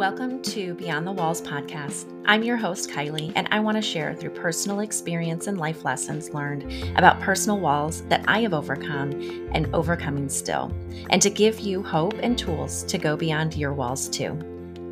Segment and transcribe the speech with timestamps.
[0.00, 2.10] Welcome to Beyond the Walls podcast.
[2.24, 6.30] I'm your host, Kylie, and I want to share through personal experience and life lessons
[6.30, 9.10] learned about personal walls that I have overcome
[9.52, 10.72] and overcoming still,
[11.10, 14.32] and to give you hope and tools to go beyond your walls too.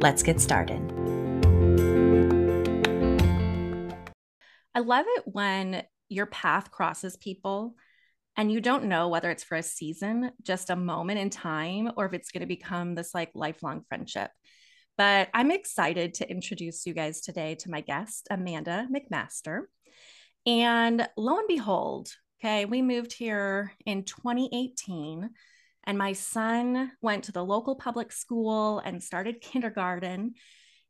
[0.03, 0.83] Let's get started.
[4.75, 7.77] I love it when your path crosses people
[8.37, 12.05] and you don't know whether it's for a season, just a moment in time, or
[12.05, 14.31] if it's going to become this like lifelong friendship.
[14.99, 19.61] But I'm excited to introduce you guys today to my guest, Amanda McMaster.
[20.45, 25.31] And lo and behold, okay, we moved here in 2018,
[25.85, 30.35] and my son went to the local public school and started kindergarten.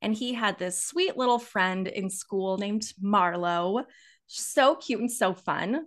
[0.00, 3.84] And he had this sweet little friend in school named Marlo.
[4.26, 5.84] So cute and so fun.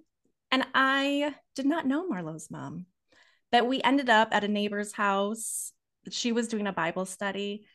[0.52, 2.86] And I did not know Marlo's mom,
[3.52, 5.72] but we ended up at a neighbor's house.
[6.12, 7.66] She was doing a Bible study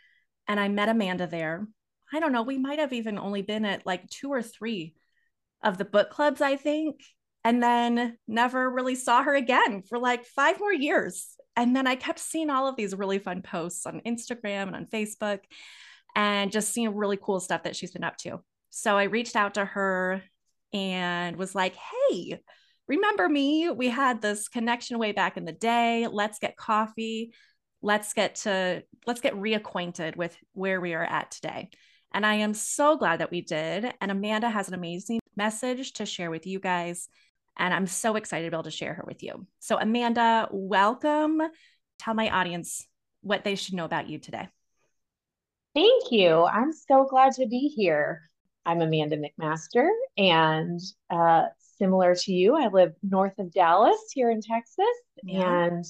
[0.49, 1.67] and I met Amanda there.
[2.13, 4.95] I don't know, we might have even only been at like two or three
[5.63, 7.01] of the book clubs, I think,
[7.45, 11.29] and then never really saw her again for like five more years.
[11.57, 14.87] And then I kept seeing all of these really fun posts on Instagram and on
[14.87, 15.41] Facebook
[16.15, 18.41] and just seeing really cool stuff that she's been up to.
[18.71, 20.23] So I reached out to her
[20.73, 22.41] and was like, hey,
[22.89, 23.71] remember me?
[23.71, 26.07] We had this connection way back in the day.
[26.11, 27.33] Let's get coffee
[27.83, 31.71] let's get to let's get reacquainted with where we are at today.
[32.13, 33.93] And i am so glad that we did.
[34.01, 37.09] And amanda has an amazing message to share with you guys.
[37.59, 39.47] And i'm so excited to be able to share her with you.
[39.61, 41.41] So amanda welcome.
[41.99, 42.87] Tell my audience
[43.23, 44.49] what they should know about you today.
[45.75, 46.45] Thank you.
[46.45, 48.23] I'm so glad to be here.
[48.65, 49.89] I'm amanda mcmaster
[50.19, 51.45] and uh,
[51.79, 54.85] similar to you i live north of dallas here in texas.
[55.23, 55.67] Yeah.
[55.67, 55.85] and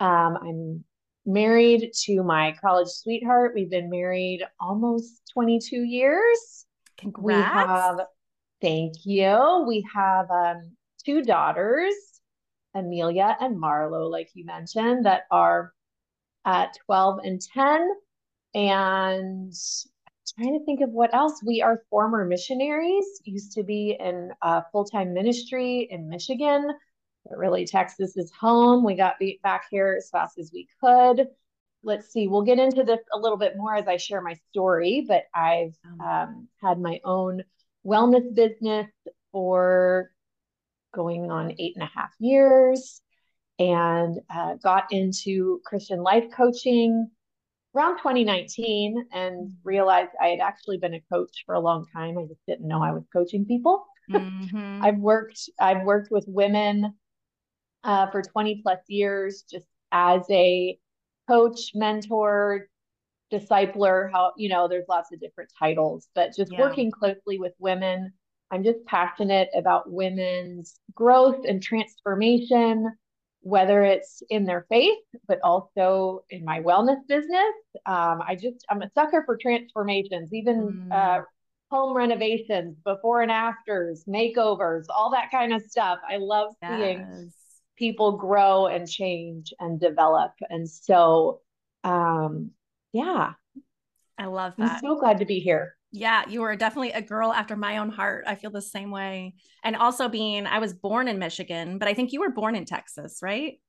[0.00, 0.84] um, i'm
[1.26, 3.52] married to my college sweetheart.
[3.54, 6.66] We've been married almost 22 years.
[6.98, 7.54] Congrats.
[7.54, 8.00] We have,
[8.60, 9.64] thank you.
[9.66, 11.94] We have um, two daughters,
[12.74, 15.72] Amelia and Marlo, like you mentioned, that are
[16.44, 17.90] at 12 and 10.
[18.54, 19.52] And
[20.36, 21.42] trying to think of what else.
[21.44, 26.70] We are former missionaries, used to be in uh, full time ministry in Michigan
[27.26, 28.84] but really Texas is home.
[28.84, 31.28] We got back here as fast as we could.
[31.82, 35.04] Let's see, we'll get into this a little bit more as I share my story,
[35.06, 37.42] but I've um, had my own
[37.86, 38.86] wellness business
[39.32, 40.10] for
[40.94, 43.02] going on eight and a half years
[43.58, 47.10] and uh, got into Christian life coaching
[47.74, 52.16] around 2019 and realized I had actually been a coach for a long time.
[52.18, 53.84] I just didn't know I was coaching people.
[54.10, 54.80] Mm-hmm.
[54.82, 56.94] I've worked I've worked with women
[57.84, 60.78] uh, for 20 plus years, just as a
[61.28, 62.68] coach, mentor,
[63.32, 66.60] discipler, how, you know, there's lots of different titles, but just yeah.
[66.60, 68.12] working closely with women.
[68.50, 72.92] I'm just passionate about women's growth and transformation,
[73.40, 77.54] whether it's in their faith, but also in my wellness business.
[77.86, 80.92] Um, I just, I'm a sucker for transformations, even mm.
[80.92, 81.22] uh,
[81.70, 85.98] home renovations, before and afters, makeovers, all that kind of stuff.
[86.08, 86.78] I love yes.
[86.78, 87.32] seeing
[87.76, 90.32] people grow and change and develop.
[90.48, 91.40] And so,
[91.82, 92.50] um,
[92.92, 93.32] yeah.
[94.18, 94.72] I love that.
[94.72, 95.76] I'm so glad to be here.
[95.90, 98.24] Yeah, you are definitely a girl after my own heart.
[98.26, 99.34] I feel the same way.
[99.62, 102.64] And also being, I was born in Michigan, but I think you were born in
[102.64, 103.60] Texas, right?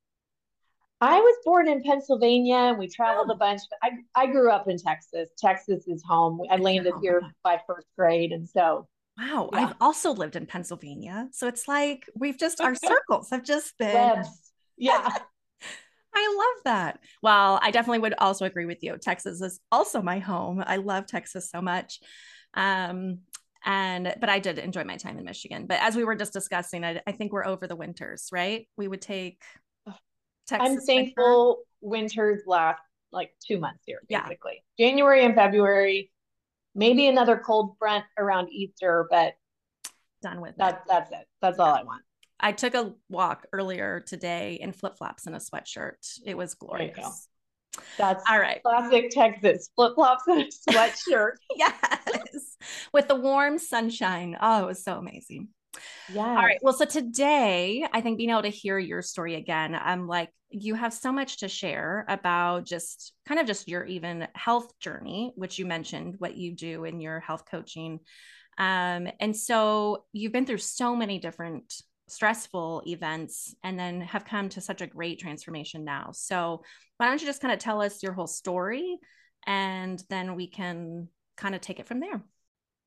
[1.02, 3.34] I was born in Pennsylvania and we traveled oh.
[3.34, 3.62] a bunch.
[3.84, 5.30] I, I grew up in Texas.
[5.38, 6.42] Texas is home.
[6.50, 8.32] I landed here by first grade.
[8.32, 8.88] And so
[9.18, 9.60] Wow, yeah.
[9.60, 11.30] I've also lived in Pennsylvania.
[11.32, 14.52] So it's like we've just our circles have just been Webs.
[14.78, 15.08] Yeah.
[16.18, 17.00] I love that.
[17.22, 18.98] Well, I definitely would also agree with you.
[18.98, 20.64] Texas is also my home.
[20.66, 22.00] I love Texas so much.
[22.54, 23.20] Um,
[23.66, 25.66] and but I did enjoy my time in Michigan.
[25.68, 28.68] But as we were just discussing, I, I think we're over the winters, right?
[28.78, 29.42] We would take
[30.48, 30.70] Texas.
[30.70, 32.24] I'm thankful winter.
[32.26, 32.80] winters last
[33.12, 34.64] like two months here, basically.
[34.78, 34.88] Yeah.
[34.88, 36.12] January and February
[36.76, 39.34] maybe another cold front around Easter, but
[40.22, 40.74] done with that.
[40.74, 40.80] It.
[40.88, 41.28] That's it.
[41.42, 42.04] That's all I want.
[42.40, 46.20] I took a walk earlier today in flip flops and a sweatshirt.
[46.26, 47.30] It was glorious.
[47.98, 48.62] That's all right.
[48.62, 51.34] Classic Texas flip flops and a sweatshirt.
[51.56, 52.58] yes,
[52.94, 54.38] with the warm sunshine.
[54.40, 55.50] Oh, it was so amazing.
[56.14, 56.24] Yeah.
[56.24, 56.60] All right.
[56.62, 60.76] Well, so today, I think being able to hear your story again, I'm like, you
[60.76, 65.60] have so much to share about just kind of just your even health journey, which
[65.60, 68.00] you mentioned what you do in your health coaching.
[68.58, 71.74] Um, and so you've been through so many different
[72.08, 76.12] stressful events and then have come to such a great transformation now.
[76.14, 76.64] So
[76.98, 78.98] why don't you just kind of tell us your whole story
[79.46, 82.24] and then we can kind of take it from there.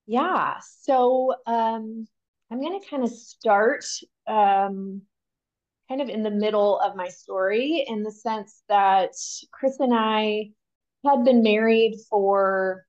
[0.06, 0.54] Yeah.
[0.80, 2.06] So um,
[2.50, 3.84] I'm going to kind of start
[4.26, 5.02] um,
[5.88, 9.12] kind of in the middle of my story in the sense that
[9.52, 10.50] Chris and I
[11.04, 12.84] had been married for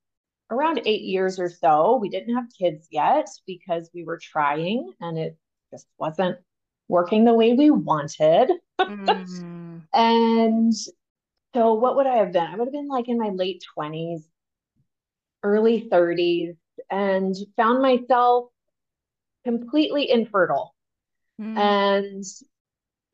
[0.51, 1.98] around eight years or so.
[1.98, 5.38] We didn't have kids yet because we were trying and it
[5.72, 6.38] just wasn't
[6.88, 8.51] working the way we wanted.
[8.80, 9.81] Mm.
[9.94, 10.74] and
[11.54, 12.44] so, what would I have been?
[12.44, 14.22] I would have been like in my late 20s,
[15.44, 16.56] early 30s,
[16.92, 18.50] and found myself
[19.45, 20.75] completely infertile.
[21.40, 21.57] Mm.
[21.57, 22.24] And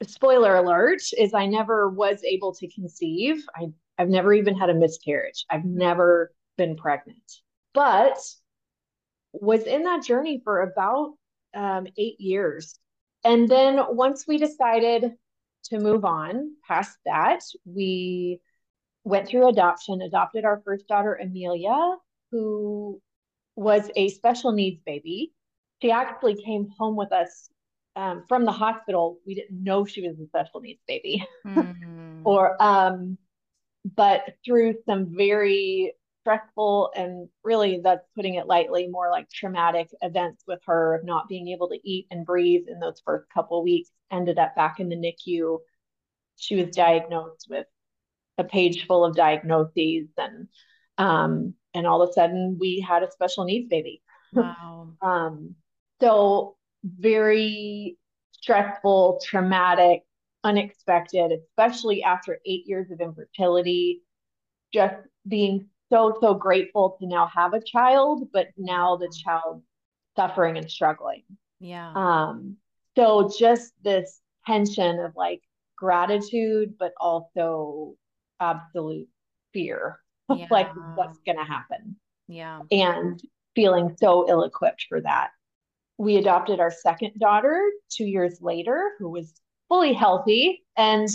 [0.03, 3.43] spoiler alert is I never was able to conceive.
[3.55, 5.45] I, I've never even had a miscarriage.
[5.49, 7.23] I've never been pregnant,
[7.73, 8.17] but
[9.31, 11.13] was in that journey for about
[11.53, 12.77] um, eight years.
[13.23, 15.13] And then once we decided
[15.65, 18.39] to move on past that, we
[19.03, 21.95] went through adoption, adopted our first daughter, Amelia,
[22.31, 23.01] who
[23.55, 25.31] was a special needs baby.
[25.81, 27.49] She actually came home with us
[27.95, 29.19] um, from the hospital.
[29.25, 31.25] We didn't know she was a special needs baby.
[31.45, 32.21] Mm-hmm.
[32.25, 33.17] or, um,
[33.95, 35.93] but through some very
[36.25, 41.29] stressful and really that's putting it lightly more like traumatic events with her of not
[41.29, 44.89] being able to eat and breathe in those first couple weeks ended up back in
[44.89, 45.59] the NICU
[46.35, 47.67] she was diagnosed with
[48.39, 50.47] a page full of diagnoses and
[50.97, 54.01] um and all of a sudden we had a special needs baby
[54.33, 55.53] wow um
[56.01, 57.97] so very
[58.31, 60.03] stressful traumatic
[60.43, 64.03] unexpected especially after 8 years of infertility.
[64.73, 64.95] Just
[65.27, 69.63] being so so grateful to now have a child but now the child
[70.15, 71.23] suffering and struggling.
[71.59, 71.91] Yeah.
[71.95, 72.57] Um
[72.95, 75.41] so just this tension of like
[75.77, 77.95] gratitude but also
[78.39, 79.07] absolute
[79.53, 79.99] fear
[80.29, 80.47] of yeah.
[80.51, 81.95] like what's going to happen.
[82.27, 82.61] Yeah.
[82.71, 83.21] And
[83.55, 85.29] feeling so ill equipped for that
[85.97, 89.33] we adopted our second daughter 2 years later who was
[89.69, 91.09] fully healthy and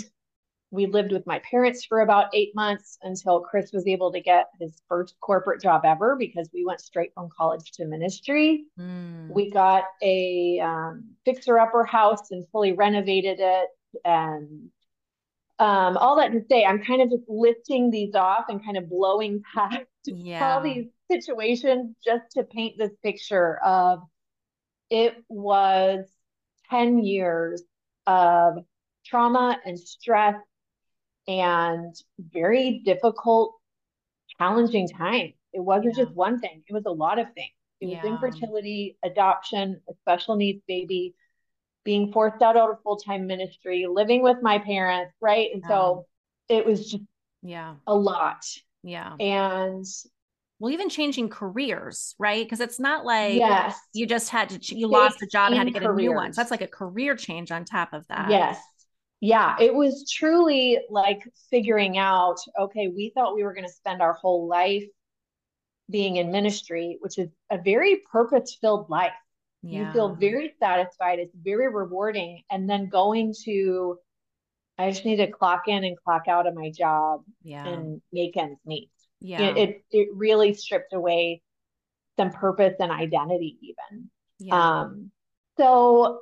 [0.73, 4.50] we lived with my parents for about eight months until Chris was able to get
[4.61, 8.67] his first corporate job ever because we went straight from college to ministry.
[8.79, 9.31] Mm.
[9.31, 13.69] We got a um, fixer upper house and fully renovated it.
[14.05, 14.71] And
[15.59, 18.88] um, all that to say, I'm kind of just lifting these off and kind of
[18.88, 20.55] blowing past yeah.
[20.55, 24.03] all these situations just to paint this picture of
[24.90, 26.06] it was
[26.69, 27.62] 10 years
[28.06, 28.58] of
[29.06, 30.37] trauma and stress
[31.26, 33.54] and very difficult,
[34.38, 35.32] challenging time.
[35.52, 36.04] It wasn't yeah.
[36.04, 37.52] just one thing, it was a lot of things.
[37.81, 38.10] It was yeah.
[38.10, 41.14] infertility, adoption, a special needs baby,
[41.84, 45.48] being forced out of full time ministry, living with my parents, right?
[45.52, 45.69] And yeah.
[45.69, 46.06] so
[46.48, 47.04] it was just
[47.42, 48.44] yeah a lot.
[48.82, 49.14] Yeah.
[49.19, 49.87] And
[50.61, 52.45] well, even changing careers, right?
[52.45, 53.77] Because it's not like yes.
[53.93, 55.99] you just had to, you lost a job and had to get careers.
[55.99, 56.33] a new one.
[56.33, 58.31] So that's like a career change on top of that.
[58.31, 58.59] Yes
[59.21, 64.01] yeah, it was truly like figuring out okay, we thought we were going to spend
[64.01, 64.85] our whole life
[65.91, 69.12] being in ministry, which is a very purpose filled life.
[69.62, 69.89] Yeah.
[69.89, 72.43] You feel very satisfied, it's very rewarding.
[72.51, 73.99] And then going to,
[74.79, 77.67] I just need to clock in and clock out of my job yeah.
[77.67, 78.89] and make ends meet.
[79.20, 79.43] Yeah.
[79.43, 81.42] It, it, it really stripped away
[82.18, 84.11] some purpose and identity, even.
[84.38, 84.80] Yeah.
[84.80, 85.11] Um,
[85.59, 86.21] so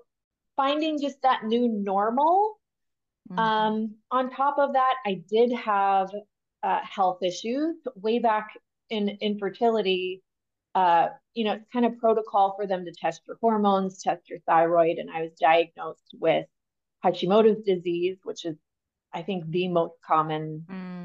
[0.57, 2.59] finding just that new normal
[3.31, 3.39] Mm-hmm.
[3.39, 6.11] Um, on top of that, I did have
[6.63, 8.49] uh, health issues way back
[8.91, 10.23] in infertility.
[10.75, 14.39] Uh, you know, it's kind of protocol for them to test your hormones, test your
[14.47, 16.47] thyroid, and I was diagnosed with
[17.05, 18.57] Hashimoto's disease, which is,
[19.13, 20.98] I think, the most common mm.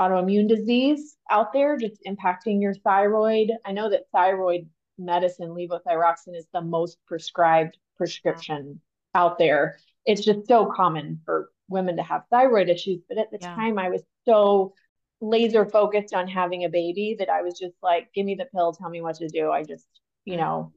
[0.00, 3.50] Autoimmune disease out there, just impacting your thyroid.
[3.64, 4.68] I know that thyroid
[4.98, 8.80] medicine, levothyroxine, is the most prescribed prescription
[9.14, 13.00] out there it's just so common for women to have thyroid issues.
[13.08, 13.54] But at the yeah.
[13.54, 14.74] time, I was so
[15.20, 18.72] laser focused on having a baby that I was just like, give me the pill,
[18.72, 19.50] tell me what to do.
[19.50, 19.86] I just,
[20.24, 20.72] you know,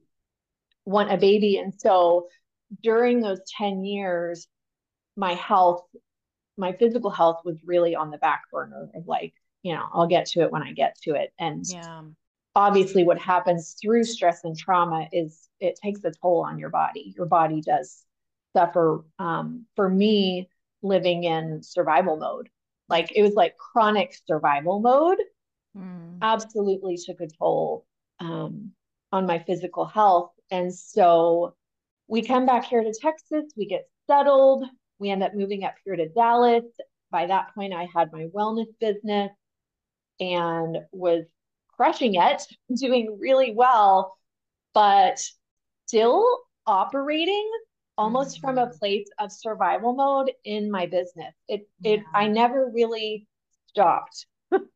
[0.86, 1.57] want a baby.
[1.57, 2.27] And so
[2.84, 4.48] during those 10 years,
[5.15, 5.84] my health,
[6.57, 9.33] my physical health was really on the back burner of like,
[9.63, 11.33] you know, I'll get to it when I get to it.
[11.39, 12.01] And yeah.
[12.55, 17.13] obviously, what happens through stress and trauma is it takes a toll on your body.
[17.17, 18.03] Your body does
[18.55, 20.50] suffer um, for me
[20.81, 22.50] living in survival mode.
[22.88, 25.17] Like it was like chronic survival mode.
[25.75, 26.19] Mm.
[26.21, 27.85] Absolutely took a toll
[28.19, 28.71] um,
[29.12, 30.31] on my physical health.
[30.51, 31.55] And so
[32.07, 34.63] we come back here to Texas, we get settled,
[35.00, 36.64] we end up moving up here to Dallas.
[37.12, 39.32] By that point, I had my wellness business.
[40.20, 41.25] and was
[41.75, 42.42] crushing it,
[42.75, 44.16] doing really well,
[44.74, 45.20] but
[45.86, 47.50] still operating
[47.98, 48.48] almost mm-hmm.
[48.48, 51.34] from a place of survival mode in my business.
[51.48, 51.94] It yeah.
[51.94, 53.28] it I never really
[53.68, 54.25] stopped.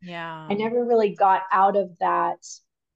[0.02, 0.48] Yeah.
[0.50, 2.40] I never really got out of that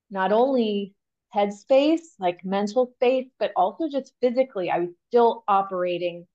[0.10, 0.94] not only
[1.34, 4.70] headspace, like mental space, but also just physically.
[4.70, 6.28] I was still operating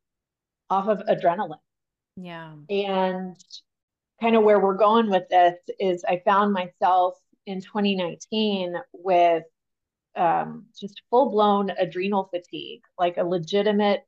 [0.70, 1.58] off of adrenaline.
[2.16, 2.52] Yeah.
[2.68, 3.36] And
[4.20, 7.14] kind of where we're going with this is I found myself
[7.46, 9.44] in 2019 with
[10.16, 14.04] um, just full blown adrenal fatigue, like a legitimate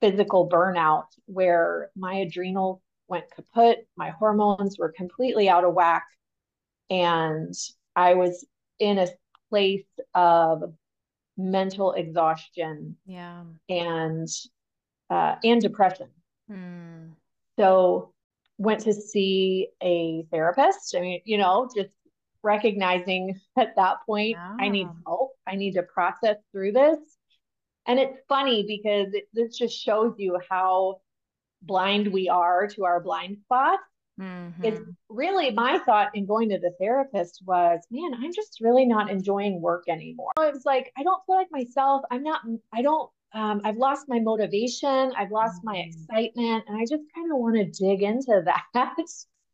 [0.00, 6.06] physical burnout where my adrenal went kaput, my hormones were completely out of whack,
[6.90, 7.54] and
[7.94, 8.44] I was
[8.78, 9.08] in a
[9.48, 10.74] place of
[11.38, 14.28] mental exhaustion yeah and
[15.10, 16.08] uh, and depression
[16.50, 17.10] mm.
[17.58, 18.12] so
[18.58, 21.90] went to see a therapist i mean you know just
[22.42, 26.98] recognizing at that point i need help i need to process through this
[27.88, 31.00] and it's funny because it, this just shows you how
[31.62, 33.82] blind we are to our blind spots
[34.20, 34.64] Mm-hmm.
[34.64, 39.10] It's really my thought in going to the therapist was, man, I'm just really not
[39.10, 40.32] enjoying work anymore.
[40.38, 42.02] I was like, I don't feel like myself.
[42.10, 42.40] I'm not,
[42.72, 45.12] I don't, um, I've lost my motivation.
[45.14, 46.64] I've lost my excitement.
[46.66, 48.96] And I just kind of want to dig into that.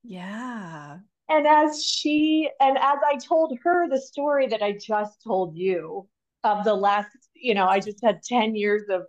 [0.05, 0.99] Yeah.
[1.29, 6.07] And as she, and as I told her the story that I just told you
[6.45, 9.03] of the last, you know, I just had 10 years of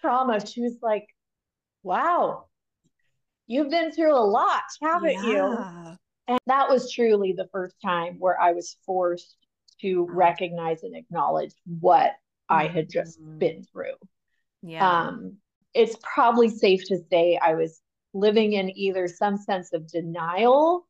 [0.00, 1.06] trauma, she was like,
[1.82, 2.46] wow,
[3.48, 5.26] you've been through a lot, haven't yeah.
[5.26, 5.96] you?
[6.28, 9.36] And that was truly the first time where I was forced
[9.80, 12.12] to recognize and acknowledge what
[12.50, 13.38] I had just mm-hmm.
[13.38, 13.94] been through.
[14.62, 14.88] Yeah.
[14.88, 15.36] Um,
[15.74, 17.80] it's probably safe to say I was
[18.12, 20.86] living in either some sense of denial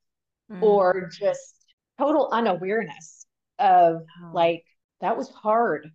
[0.51, 0.63] mm.
[0.63, 1.55] or just
[1.99, 3.27] total unawareness
[3.59, 4.31] of oh.
[4.33, 4.65] like,
[5.01, 5.89] that was hard.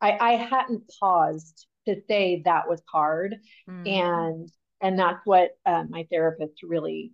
[0.00, 3.36] I, I hadn't paused to say that was hard.
[3.68, 3.88] Mm.
[3.88, 7.12] And and that's what uh, my therapist really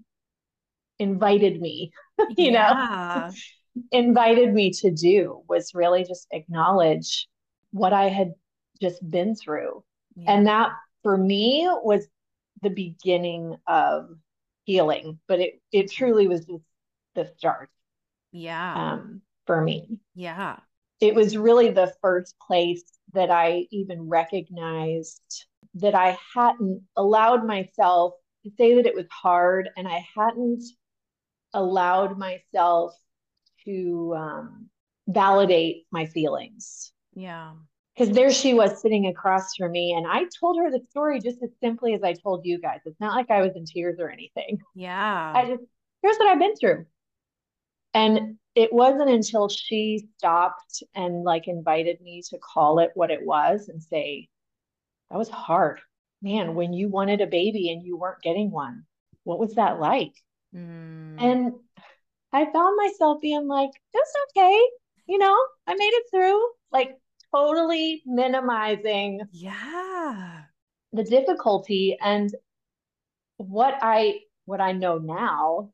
[0.98, 1.92] invited me
[2.36, 3.30] you yeah.
[3.30, 3.34] know
[3.92, 7.28] invited me to do was really just acknowledge
[7.70, 8.32] what i had
[8.80, 9.82] just been through.
[10.14, 10.32] Yeah.
[10.32, 10.70] and that
[11.02, 12.06] for me was
[12.62, 14.08] the beginning of
[14.64, 16.64] healing but it it truly was just
[17.14, 17.70] the start
[18.32, 18.92] yeah.
[18.92, 19.98] um for me.
[20.14, 20.56] Yeah.
[21.00, 22.82] It was really the first place
[23.12, 25.46] that i even recognized
[25.76, 30.62] that I hadn't allowed myself to say that it was hard and I hadn't
[31.52, 32.94] allowed myself
[33.66, 34.68] to um,
[35.06, 36.92] validate my feelings.
[37.16, 37.54] Yeah.
[37.96, 41.42] Because there she was sitting across from me, and I told her the story just
[41.42, 42.80] as simply as I told you guys.
[42.84, 44.60] It's not like I was in tears or anything.
[44.74, 45.32] Yeah.
[45.34, 45.64] I just,
[46.02, 46.84] here's what I've been through.
[47.94, 53.24] And it wasn't until she stopped and like invited me to call it what it
[53.24, 54.28] was and say,
[55.10, 55.80] that was hard.
[56.20, 58.84] Man, when you wanted a baby and you weren't getting one,
[59.24, 60.12] what was that like?
[60.54, 61.16] Mm.
[61.18, 61.52] And
[62.32, 64.60] I found myself being like, it's okay.
[65.06, 66.98] You know, I made it through, like
[67.36, 70.42] totally minimizing yeah
[70.92, 72.34] the difficulty and
[73.36, 75.70] what i what i know now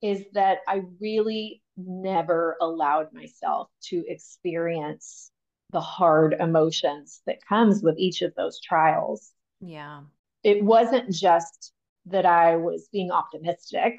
[0.00, 5.30] is that i really never allowed myself to experience
[5.72, 9.32] the hard emotions that comes with each of those trials.
[9.60, 10.02] Yeah.
[10.44, 11.72] It wasn't just
[12.06, 13.94] that I was being optimistic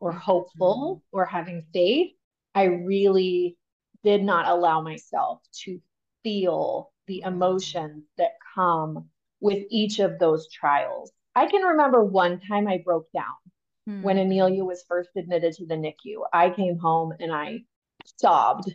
[0.00, 0.20] or mm-hmm.
[0.20, 1.16] hopeful mm-hmm.
[1.16, 2.12] or having faith.
[2.54, 3.56] I really
[4.02, 5.80] did not allow myself to
[6.24, 9.08] feel the emotions that come
[9.40, 11.12] with each of those trials.
[11.36, 13.24] I can remember one time I broke down
[13.88, 14.02] mm-hmm.
[14.02, 16.22] when Amelia was first admitted to the NICU.
[16.32, 17.60] I came home and I
[18.18, 18.74] sobbed.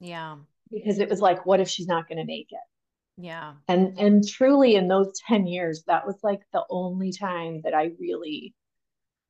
[0.00, 0.36] Yeah
[0.70, 2.58] because it was like, what if she's not going to make it?
[3.18, 3.54] Yeah.
[3.66, 7.92] And and truly in those 10 years, that was like the only time that I
[7.98, 8.54] really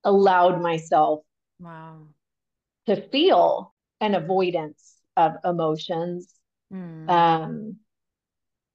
[0.03, 1.21] allowed myself
[1.61, 1.99] wow
[2.87, 6.33] to feel an avoidance of emotions.
[6.73, 7.11] Mm.
[7.11, 7.77] Um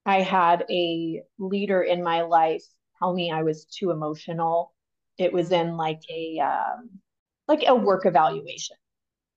[0.06, 2.64] I had a leader in my life
[3.00, 4.74] tell me I was too emotional.
[5.18, 6.90] It was in like a um,
[7.48, 8.78] like a work evaluation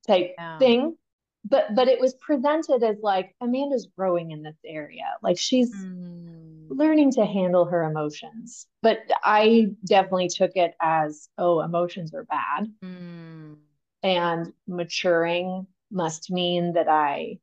[0.06, 0.58] type yeah.
[0.58, 0.96] thing
[1.44, 5.04] but but it was presented as like Amanda's growing in this area.
[5.22, 6.66] Like she's mm.
[6.70, 8.66] learning to handle her emotions.
[8.82, 12.72] But I definitely took it as, oh, emotions are bad.
[12.82, 13.56] Mm.
[14.02, 17.38] And maturing must mean that I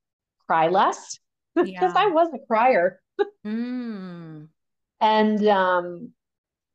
[0.51, 1.20] cry less
[1.55, 1.93] because yeah.
[1.96, 3.00] I was a crier.
[3.46, 4.48] mm.
[5.00, 6.12] And um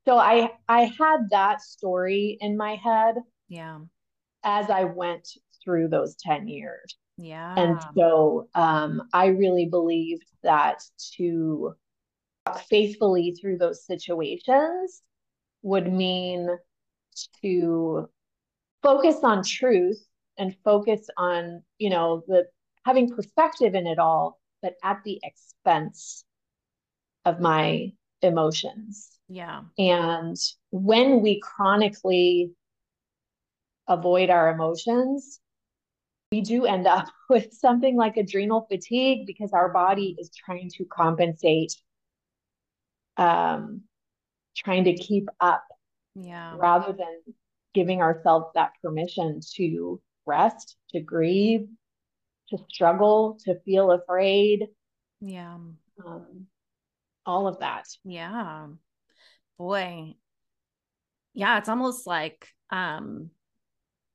[0.07, 3.17] so I I had that story in my head.
[3.49, 3.79] Yeah.
[4.43, 5.29] as I went
[5.63, 6.97] through those 10 years.
[7.19, 7.55] Yeah.
[7.57, 10.83] And so um, I really believed that
[11.17, 11.75] to
[12.69, 15.03] faithfully through those situations
[15.63, 16.49] would mean
[17.43, 18.09] to
[18.83, 20.05] focus on truth
[20.39, 22.45] and focus on, you know, the
[22.87, 26.25] having perspective in it all, but at the expense
[27.25, 29.11] of my emotions.
[29.29, 29.63] Yeah.
[29.77, 30.37] And
[30.71, 32.53] when we chronically
[33.89, 35.41] avoid our emotions,
[36.31, 40.85] we do end up with something like adrenal fatigue because our body is trying to
[40.85, 41.75] compensate,
[43.17, 43.83] um,
[44.57, 45.65] trying to keep up.
[46.15, 46.55] Yeah.
[46.57, 47.35] Rather than
[47.75, 51.69] giving ourselves that permission to rest, to grieve,
[52.51, 54.67] to struggle, to feel afraid.
[55.21, 55.57] Yeah.
[56.05, 56.47] Um,
[57.25, 57.87] all of that.
[58.05, 58.69] Yeah.
[59.59, 60.15] Boy.
[61.35, 63.31] Yeah, it's almost like um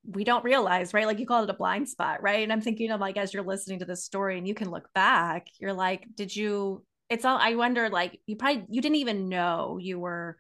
[0.04, 1.06] we don't realize, right?
[1.06, 2.42] Like you call it a blind spot, right?
[2.42, 4.92] And I'm thinking of like as you're listening to this story and you can look
[4.94, 9.28] back, you're like, did you it's all I wonder like you probably you didn't even
[9.28, 10.38] know you were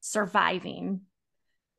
[0.00, 1.00] surviving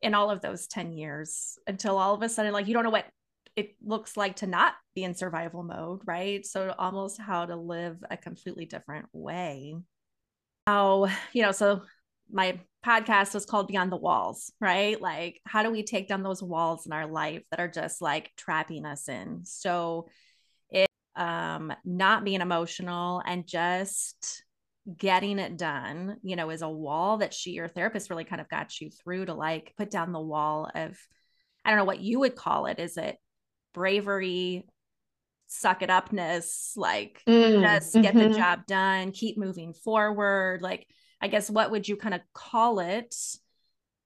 [0.01, 2.89] in all of those 10 years until all of a sudden like you don't know
[2.89, 3.05] what
[3.55, 6.45] it looks like to not be in survival mode, right?
[6.45, 9.75] So almost how to live a completely different way.
[10.67, 11.81] How, you know, so
[12.31, 14.99] my podcast was called Beyond the Walls, right?
[14.99, 18.31] Like, how do we take down those walls in our life that are just like
[18.37, 19.41] trapping us in?
[19.43, 20.07] So,
[20.69, 24.43] it um, not being emotional and just
[24.97, 28.49] getting it done, you know, is a wall that she, your therapist, really kind of
[28.49, 30.97] got you through to like put down the wall of,
[31.63, 32.79] I don't know what you would call it.
[32.79, 33.17] Is it
[33.73, 34.65] bravery,
[35.47, 38.31] suck it upness, like mm, just get mm-hmm.
[38.31, 40.61] the job done, keep moving forward?
[40.61, 40.87] Like,
[41.21, 43.15] I guess what would you kind of call it?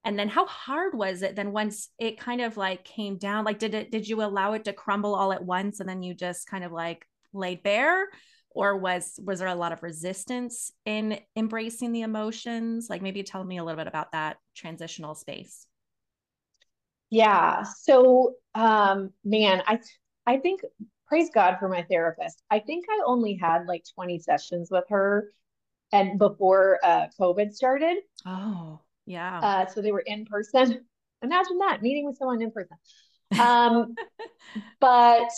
[0.04, 3.44] And then how hard was it then once it kind of like came down?
[3.44, 6.14] Like did it did you allow it to crumble all at once and then you
[6.14, 8.06] just kind of like laid bare?
[8.50, 12.86] Or was was there a lot of resistance in embracing the emotions?
[12.88, 15.65] Like maybe tell me a little bit about that transitional space.
[17.10, 17.62] Yeah.
[17.62, 19.80] So um man, I
[20.26, 20.62] I think
[21.06, 22.42] praise God for my therapist.
[22.50, 25.30] I think I only had like 20 sessions with her
[25.92, 27.98] and before uh, COVID started.
[28.26, 29.38] Oh, yeah.
[29.40, 30.84] Uh, so they were in person.
[31.22, 32.76] Imagine that meeting with someone in person.
[33.40, 33.94] Um,
[34.80, 35.30] but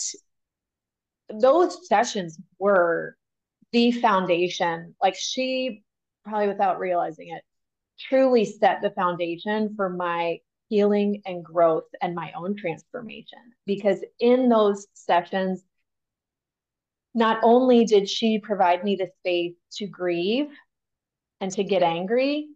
[1.29, 3.15] those sessions were
[3.71, 4.95] the foundation.
[5.01, 5.83] Like she,
[6.25, 7.43] probably without realizing it,
[7.99, 13.39] truly set the foundation for my healing and growth and my own transformation.
[13.65, 15.63] Because in those sessions,
[17.13, 20.49] not only did she provide me the space to grieve
[21.41, 22.47] and to get angry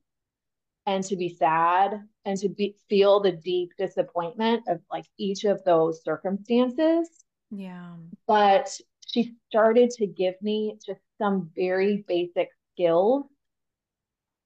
[0.85, 5.63] and to be sad and to be, feel the deep disappointment of like each of
[5.63, 7.09] those circumstances.
[7.49, 7.95] Yeah.
[8.27, 8.69] But
[9.07, 13.25] she started to give me just some very basic skills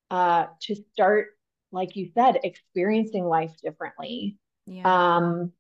[0.10, 1.37] uh, to start,
[1.78, 4.38] like you said, experiencing life differently.
[4.66, 4.84] Yeah.
[5.18, 5.52] Um,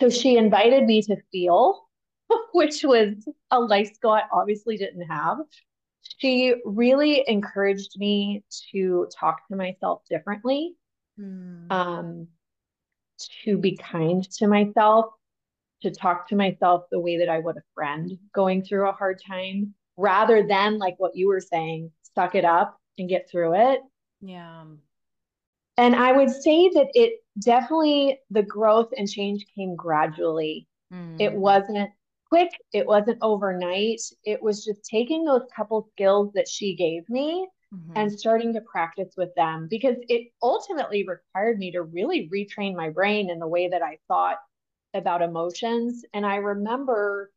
[0.00, 1.86] so she invited me to feel
[2.52, 5.38] which was a life skill I obviously didn't have.
[6.18, 10.74] She really encouraged me to talk to myself differently,
[11.18, 11.70] mm.
[11.70, 12.28] um,
[13.44, 15.06] to be kind to myself,
[15.82, 19.20] to talk to myself the way that I would a friend going through a hard
[19.26, 23.80] time, rather than like what you were saying, suck it up and get through it.
[24.20, 24.64] Yeah.
[25.76, 30.66] And I would say that it definitely, the growth and change came gradually.
[30.92, 31.20] Mm.
[31.20, 31.90] It wasn't
[32.28, 32.50] quick.
[32.72, 34.00] It wasn't overnight.
[34.24, 37.92] It was just taking those couple skills that she gave me mm-hmm.
[37.96, 42.90] and starting to practice with them because it ultimately required me to really retrain my
[42.90, 44.38] brain in the way that I thought
[44.94, 46.04] about emotions.
[46.12, 47.30] And I remember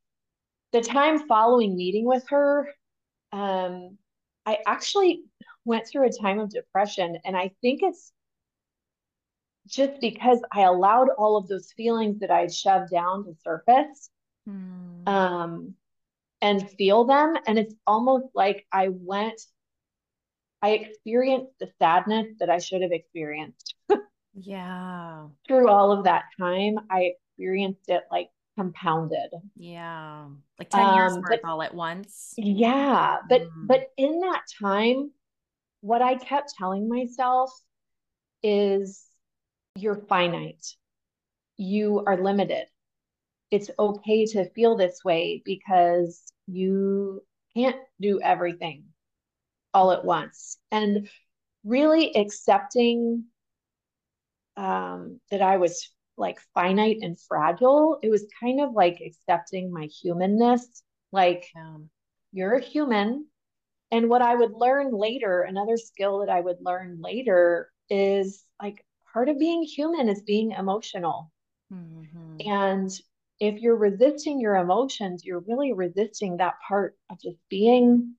[0.71, 2.69] the time following meeting with her,
[3.31, 3.97] um,
[4.45, 5.23] I actually
[5.65, 7.17] went through a time of depression.
[7.25, 8.11] And I think it's
[9.67, 14.09] just because I allowed all of those feelings that I'd shoved down to surface
[14.47, 15.07] mm.
[15.07, 15.75] um,
[16.41, 17.35] and feel them.
[17.47, 19.41] And it's almost like I went,
[20.61, 23.75] I experienced the sadness that I should have experienced.
[24.33, 25.27] yeah.
[25.47, 29.31] Through all of that time, I experienced it like compounded.
[29.55, 30.27] Yeah.
[30.59, 32.33] Like 10 um, years worth but, all at once.
[32.37, 33.17] Yeah.
[33.29, 33.67] But mm.
[33.67, 35.11] but in that time,
[35.81, 37.51] what I kept telling myself
[38.41, 39.05] is
[39.75, 40.75] you're finite.
[41.57, 42.65] You are limited
[43.53, 47.21] it's okay to feel this way because you
[47.55, 48.83] can't do everything
[49.75, 50.57] all at once.
[50.71, 51.07] And
[51.63, 53.25] really accepting
[54.57, 57.99] um, that I was like finite and fragile.
[58.01, 60.81] It was kind of like accepting my humanness.
[61.11, 61.77] Like, yeah.
[62.31, 63.27] you're a human.
[63.91, 68.83] And what I would learn later, another skill that I would learn later is like
[69.13, 71.31] part of being human is being emotional.
[71.71, 72.47] Mm-hmm.
[72.47, 72.91] And
[73.39, 78.15] if you're resisting your emotions, you're really resisting that part of just being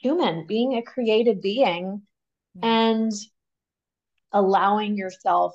[0.00, 2.02] human, being a created being,
[2.56, 2.64] mm-hmm.
[2.64, 3.12] and
[4.32, 5.54] allowing yourself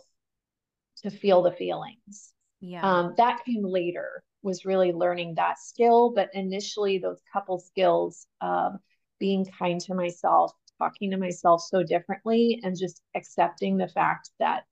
[1.03, 2.33] to feel the feelings.
[2.59, 2.81] Yeah.
[2.81, 6.13] Um, that came later, was really learning that skill.
[6.13, 8.73] But initially, those couple skills of
[9.19, 14.63] being kind to myself, talking to myself so differently, and just accepting the fact that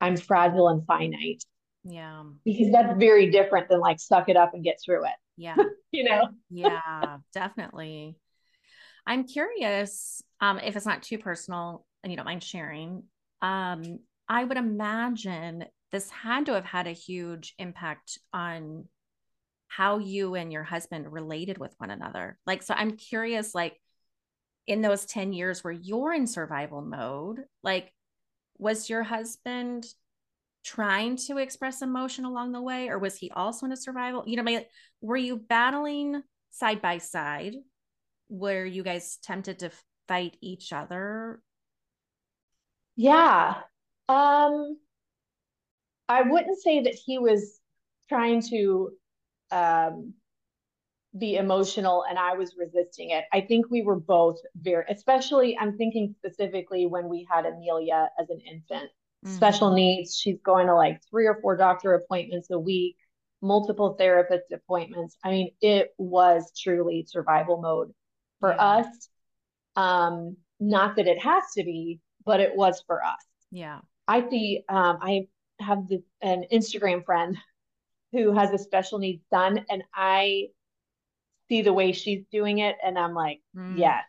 [0.00, 1.44] I'm fragile and finite.
[1.84, 2.24] Yeah.
[2.44, 5.14] Because that's very different than like suck it up and get through it.
[5.36, 5.56] Yeah.
[5.92, 6.28] you know?
[6.50, 8.16] yeah, definitely.
[9.06, 13.04] I'm curious um, if it's not too personal and you don't mind sharing.
[13.42, 18.84] Um, I would imagine this had to have had a huge impact on
[19.68, 22.38] how you and your husband related with one another.
[22.46, 23.80] Like, so I'm curious, like,
[24.66, 27.92] in those 10 years where you're in survival mode, like,
[28.58, 29.86] was your husband
[30.62, 34.24] trying to express emotion along the way, or was he also in a survival?
[34.26, 34.64] You know,
[35.00, 37.54] were you battling side by side?
[38.28, 39.70] Were you guys tempted to
[40.06, 41.40] fight each other?
[42.96, 43.54] Yeah.
[44.08, 44.76] Um,
[46.08, 47.58] I wouldn't say that he was
[48.08, 48.90] trying to
[49.50, 50.14] um,
[51.18, 53.24] be emotional and I was resisting it.
[53.32, 58.30] I think we were both very, especially, I'm thinking specifically when we had Amelia as
[58.30, 58.90] an infant,
[59.24, 59.34] mm-hmm.
[59.34, 60.16] special needs.
[60.16, 62.96] She's going to like three or four doctor appointments a week,
[63.42, 65.16] multiple therapist appointments.
[65.24, 67.92] I mean, it was truly survival mode
[68.38, 68.62] for yeah.
[68.62, 69.08] us.
[69.74, 73.24] Um, not that it has to be, but it was for us.
[73.50, 73.80] Yeah.
[74.06, 75.26] I see, um, I
[75.58, 77.36] have this, an Instagram friend
[78.12, 80.48] who has a special needs son, and I
[81.50, 83.76] see the way she's doing it, and I'm like, mm-hmm.
[83.76, 84.00] yeah,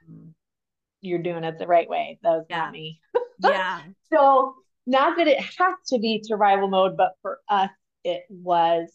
[1.01, 2.19] you're doing it the right way.
[2.23, 2.57] That was yeah.
[2.57, 3.01] not me.
[3.39, 3.81] yeah.
[4.13, 7.71] So, not that it has to be survival mode, but for us,
[8.03, 8.91] it was.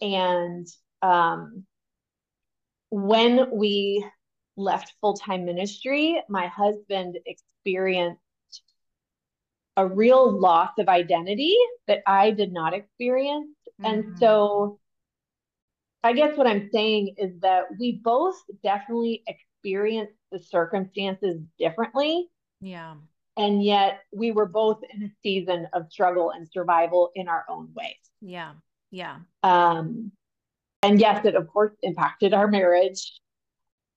[0.00, 0.66] And
[1.02, 1.64] um,
[2.90, 4.04] when we
[4.56, 8.20] left full time ministry, my husband experienced
[9.76, 13.56] a real loss of identity that I did not experience.
[13.80, 13.84] Mm-hmm.
[13.86, 14.79] And so
[16.02, 22.28] I guess what I'm saying is that we both definitely experienced the circumstances differently.
[22.60, 22.94] Yeah.
[23.36, 27.68] And yet we were both in a season of struggle and survival in our own
[27.74, 27.96] ways.
[28.20, 28.52] Yeah.
[28.90, 29.18] Yeah.
[29.42, 30.12] Um
[30.82, 33.20] and yes, it of course impacted our marriage.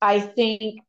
[0.01, 0.81] I think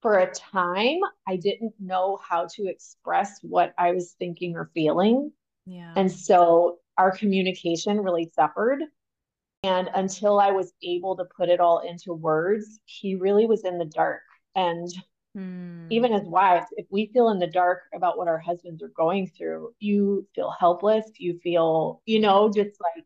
[0.00, 5.32] for a time, I didn't know how to express what I was thinking or feeling.
[5.66, 5.92] Yeah.
[5.96, 8.80] And so our communication really suffered.
[9.62, 13.78] And until I was able to put it all into words, he really was in
[13.78, 14.22] the dark.
[14.54, 14.88] And
[15.36, 15.86] mm.
[15.90, 19.26] even as wives, if we feel in the dark about what our husbands are going
[19.26, 21.10] through, you feel helpless.
[21.18, 23.04] You feel, you know, just like,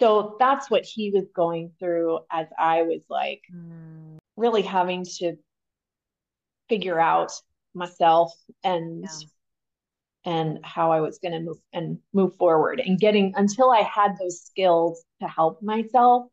[0.00, 5.36] so that's what he was going through as I was like, mm really having to
[6.68, 7.32] figure out
[7.74, 8.32] myself
[8.62, 9.28] and yeah.
[10.26, 14.16] And how I was going to move and move forward and getting until I had
[14.20, 16.26] those skills to help myself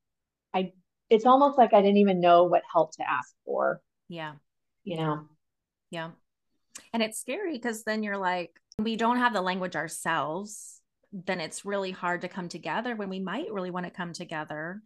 [0.53, 0.73] I
[1.09, 3.81] it's almost like I didn't even know what help to ask for.
[4.09, 4.33] Yeah.
[4.83, 5.25] You know?
[5.91, 6.11] Yeah.
[6.91, 10.81] And it's scary because then you're like we don't have the language ourselves
[11.13, 14.81] then it's really hard to come together when we might really want to come together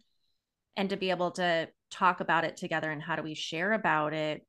[0.76, 4.12] and to be able to talk about it together and how do we share about
[4.12, 4.46] it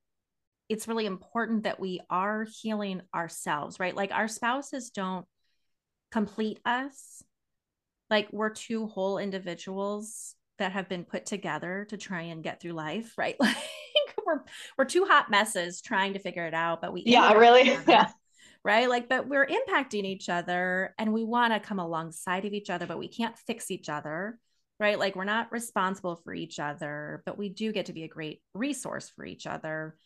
[0.70, 3.96] it's really important that we are healing ourselves right?
[3.96, 5.26] Like our spouses don't
[6.12, 7.24] complete us.
[8.10, 12.74] Like we're two whole individuals that have been put together to try and get through
[12.74, 13.36] life right?
[14.08, 14.44] Like we're
[14.78, 17.78] we're two hot messes trying to figure it out but we yeah really?
[17.88, 18.12] yeah.
[18.64, 18.88] right?
[18.88, 22.86] Like but we're impacting each other and we want to come alongside of each other
[22.86, 24.38] but we can't fix each other
[24.80, 24.98] right?
[24.98, 28.42] Like we're not responsible for each other, but we do get to be a great
[28.54, 29.98] resource for each other.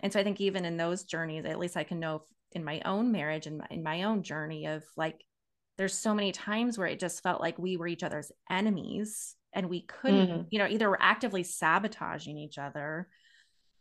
[0.00, 2.80] And so I think even in those journeys, at least I can know in my
[2.84, 5.22] own marriage and in my own journey of like,
[5.78, 9.68] there's so many times where it just felt like we were each other's enemies and
[9.68, 10.46] we couldn't, mm.
[10.50, 13.08] you know, either we're actively sabotaging each other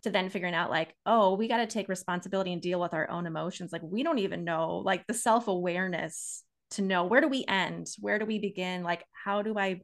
[0.04, 3.10] to then figuring out like, oh, we got to take responsibility and deal with our
[3.10, 3.72] own emotions.
[3.72, 7.88] Like we don't even know like the self-awareness to know where do we end?
[8.00, 8.84] Where do we begin?
[8.84, 9.82] Like, how do I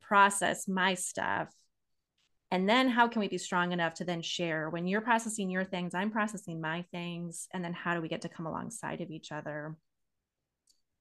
[0.00, 1.48] process my stuff
[2.50, 5.64] and then how can we be strong enough to then share when you're processing your
[5.64, 9.10] things i'm processing my things and then how do we get to come alongside of
[9.10, 9.76] each other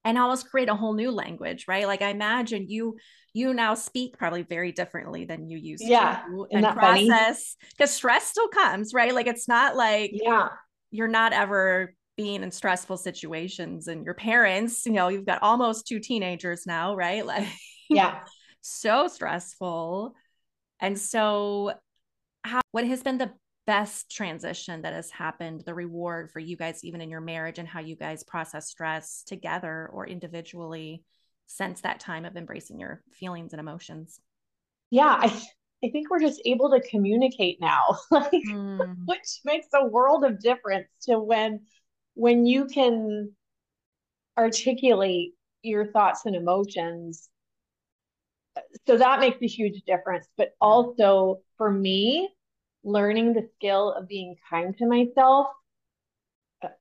[0.07, 1.85] and almost create a whole new language, right?
[1.85, 2.97] Like I imagine you
[3.33, 6.23] you now speak probably very differently than you used yeah.
[6.29, 9.13] to and process because stress still comes, right?
[9.13, 10.47] Like it's not like yeah,
[10.91, 15.85] you're not ever being in stressful situations and your parents, you know, you've got almost
[15.85, 17.25] two teenagers now, right?
[17.25, 17.47] Like
[17.89, 18.19] yeah,
[18.61, 20.15] so stressful.
[20.79, 21.73] And so
[22.43, 23.33] how what has been the
[23.65, 27.67] best transition that has happened, the reward for you guys, even in your marriage, and
[27.67, 31.03] how you guys process stress together or individually
[31.47, 34.19] since that time of embracing your feelings and emotions?
[34.89, 35.25] Yeah, I,
[35.83, 38.95] I think we're just able to communicate now, like, mm.
[39.05, 41.61] which makes a world of difference to when
[42.13, 43.31] when you can
[44.37, 47.29] articulate your thoughts and emotions
[48.85, 52.29] so that makes a huge difference but also for me
[52.83, 55.47] learning the skill of being kind to myself.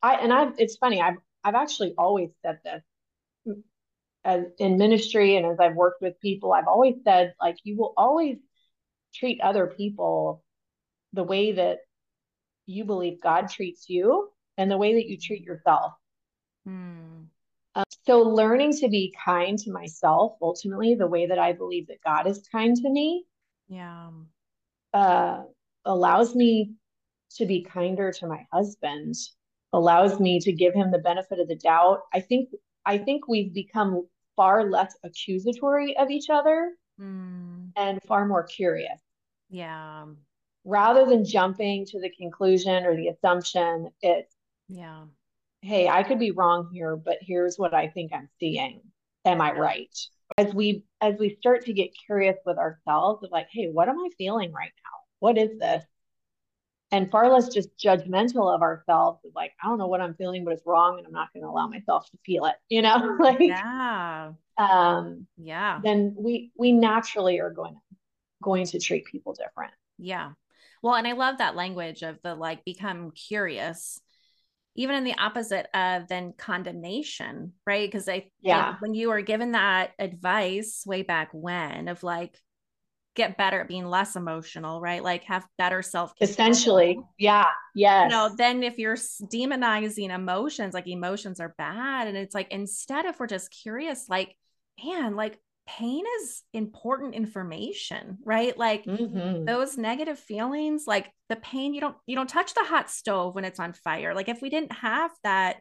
[0.02, 2.82] I and I it's funny, I've I've actually always said this
[4.24, 7.92] as in ministry and as I've worked with people, I've always said like you will
[7.96, 8.38] always
[9.14, 10.42] treat other people
[11.12, 11.78] the way that
[12.66, 15.92] you believe God treats you and the way that you treat yourself.
[16.64, 17.24] Hmm.
[17.76, 22.02] Um, so learning to be kind to myself, ultimately, the way that I believe that
[22.02, 23.24] God is kind to me.
[23.68, 24.10] Yeah.
[24.94, 25.42] Uh,
[25.84, 26.72] allows me
[27.36, 29.14] to be kinder to my husband,
[29.74, 32.00] allows me to give him the benefit of the doubt.
[32.14, 32.48] I think
[32.86, 37.70] I think we've become far less accusatory of each other mm.
[37.76, 39.00] and far more curious.
[39.50, 40.06] Yeah.
[40.64, 44.34] Rather than jumping to the conclusion or the assumption, it's
[44.68, 45.04] yeah.
[45.62, 48.82] Hey, I could be wrong here, but here's what I think I'm seeing.
[49.24, 49.98] Am I right?
[50.38, 53.98] As we as we start to get curious with ourselves of like, hey, what am
[53.98, 54.96] I feeling right now?
[55.18, 55.84] what is this?
[56.92, 60.44] And far less just judgmental of ourselves, of like, I don't know what I'm feeling,
[60.44, 63.16] but it's wrong, and I'm not going to allow myself to feel it, you know?
[63.20, 64.32] like, yeah.
[64.56, 65.80] Um, yeah.
[65.82, 67.76] Then we we naturally are going
[68.40, 69.72] going to treat people different.
[69.98, 70.32] Yeah.
[70.80, 74.00] Well, and I love that language of the like become curious
[74.76, 77.90] even in the opposite of then condemnation, right?
[77.90, 82.40] Because I yeah, when you were given that advice way back when of like
[83.16, 85.02] get better at being less emotional, right?
[85.02, 87.00] Like have better self Essentially.
[87.18, 87.46] Yeah.
[87.74, 88.04] Yes.
[88.04, 92.06] You know, then if you're demonizing emotions, like emotions are bad.
[92.06, 94.36] And it's like, instead, if we're just curious, like,
[94.84, 98.56] man, like pain is important information, right?
[98.56, 99.44] Like mm-hmm.
[99.44, 103.44] those negative feelings, like the pain, you don't, you don't touch the hot stove when
[103.44, 104.14] it's on fire.
[104.14, 105.56] Like if we didn't have that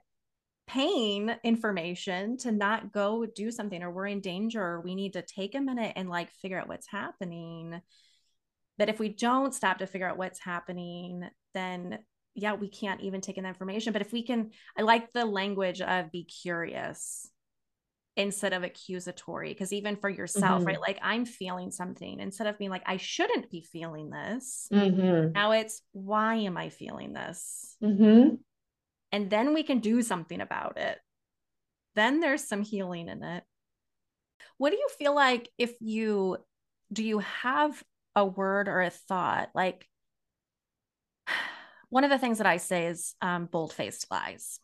[0.68, 5.22] pain information to not go do something or we're in danger or we need to
[5.22, 7.80] take a minute and like figure out what's happening
[8.78, 12.00] that if we don't stop to figure out what's happening then
[12.34, 15.24] yeah we can't even take in that information but if we can i like the
[15.24, 17.30] language of be curious
[18.18, 20.68] instead of accusatory because even for yourself mm-hmm.
[20.68, 25.34] right like i'm feeling something instead of being like i shouldn't be feeling this mm-hmm.
[25.34, 28.36] now it's why am i feeling this mm-hmm
[29.16, 31.00] and then we can do something about it.
[31.96, 33.46] Then there's some healing in it.
[34.58, 36.38] What do you feel like if you
[36.92, 37.82] do you have
[38.14, 39.88] a word or a thought like
[41.90, 44.60] one of the things that I say is um, bold faced lies.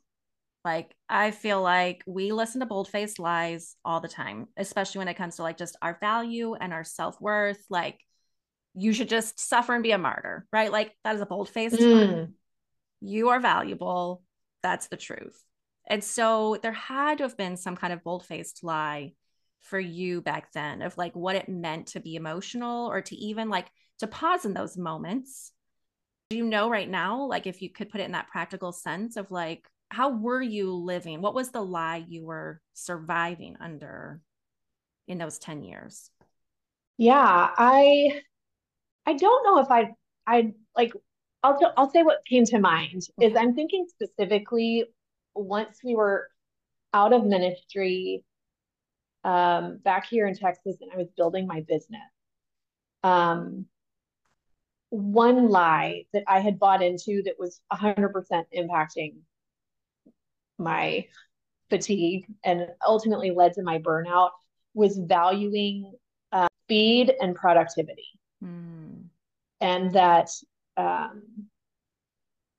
[0.63, 5.07] Like, I feel like we listen to bold faced lies all the time, especially when
[5.07, 7.63] it comes to like just our value and our self worth.
[7.69, 7.99] Like,
[8.73, 10.71] you should just suffer and be a martyr, right?
[10.71, 12.31] Like, that is a bold faced mm.
[13.01, 14.21] You are valuable
[14.61, 15.43] that's the truth.
[15.87, 19.13] And so there had to have been some kind of bold faced lie
[19.61, 23.49] for you back then of like what it meant to be emotional or to even
[23.49, 23.67] like
[23.99, 25.51] to pause in those moments.
[26.29, 29.17] Do you know right now, like if you could put it in that practical sense
[29.17, 31.21] of like, how were you living?
[31.21, 34.21] What was the lie you were surviving under
[35.07, 36.09] in those 10 years?
[36.97, 38.21] Yeah, I
[39.05, 39.91] I don't know if I
[40.25, 40.93] I like
[41.43, 44.85] I'll I'll say what came to mind is I'm thinking specifically
[45.35, 46.29] once we were
[46.93, 48.23] out of ministry
[49.23, 52.01] um, back here in Texas and I was building my business.
[53.03, 53.65] Um,
[54.89, 58.11] one lie that I had bought into that was 100%
[58.55, 59.15] impacting
[60.61, 61.05] my
[61.69, 64.29] fatigue and ultimately led to my burnout
[64.73, 65.93] was valuing
[66.31, 68.07] uh, speed and productivity.
[68.43, 69.05] Mm.
[69.59, 70.29] And that
[70.77, 71.23] um,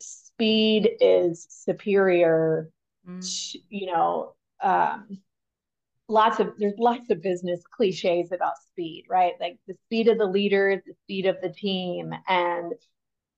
[0.01, 2.71] speed is superior
[3.09, 3.53] mm.
[3.53, 5.19] to, you know um,
[6.09, 10.27] lots of there's lots of business cliches about speed right like the speed of the
[10.27, 12.73] leaders the speed of the team and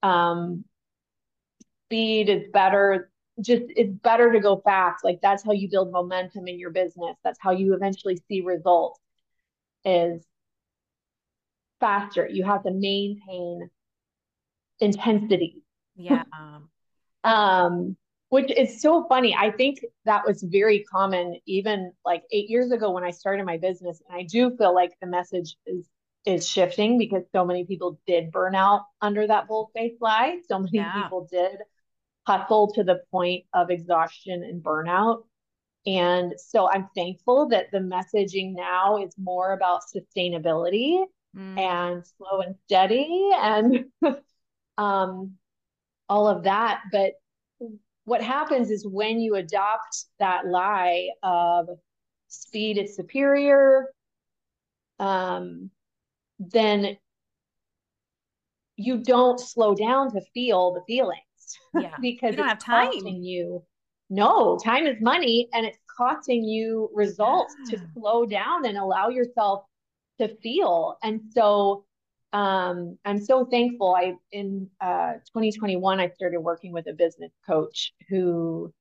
[0.03, 0.65] um,
[1.87, 5.03] speed is better just it's better to go fast.
[5.03, 7.17] Like that's how you build momentum in your business.
[7.23, 8.99] That's how you eventually see results
[9.83, 10.25] is
[11.79, 12.27] faster.
[12.27, 13.69] You have to maintain
[14.79, 15.63] intensity.
[15.95, 16.23] Yeah.
[17.23, 17.97] um,
[18.29, 19.35] which is so funny.
[19.37, 23.57] I think that was very common even like eight years ago when I started my
[23.57, 24.01] business.
[24.07, 25.87] And I do feel like the message is
[26.25, 30.39] is shifting because so many people did burn out under that bold face lie.
[30.47, 31.03] So many yeah.
[31.03, 31.57] people did
[32.25, 35.23] hustle to the point of exhaustion and burnout.
[35.85, 41.03] And so I'm thankful that the messaging now is more about sustainability
[41.35, 41.59] mm.
[41.59, 43.85] and slow and steady and
[44.77, 45.33] um,
[46.09, 46.81] all of that.
[46.91, 47.13] But
[48.05, 51.69] what happens is when you adopt that lie of
[52.27, 53.87] speed is superior,
[54.99, 55.69] um,
[56.39, 56.97] then
[58.77, 60.81] you don't slow down to feel the
[61.71, 61.97] feelings yeah.
[62.01, 62.91] because you don't have time.
[62.93, 63.63] you
[64.09, 67.77] no time is money and it's costing you results yeah.
[67.77, 69.65] to slow down and allow yourself
[70.19, 70.97] to feel.
[71.03, 71.85] And so
[72.33, 73.95] um, i'm so thankful.
[73.95, 78.73] I in uh, 2021 i started working with a business coach who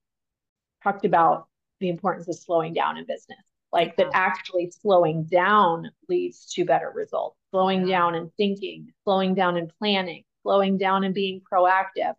[0.82, 1.46] talked about
[1.80, 3.38] the importance of slowing down in business.
[3.72, 7.36] Like that actually slowing down leads to better results.
[7.50, 12.14] Slowing down and thinking slowing down and planning slowing down and being proactive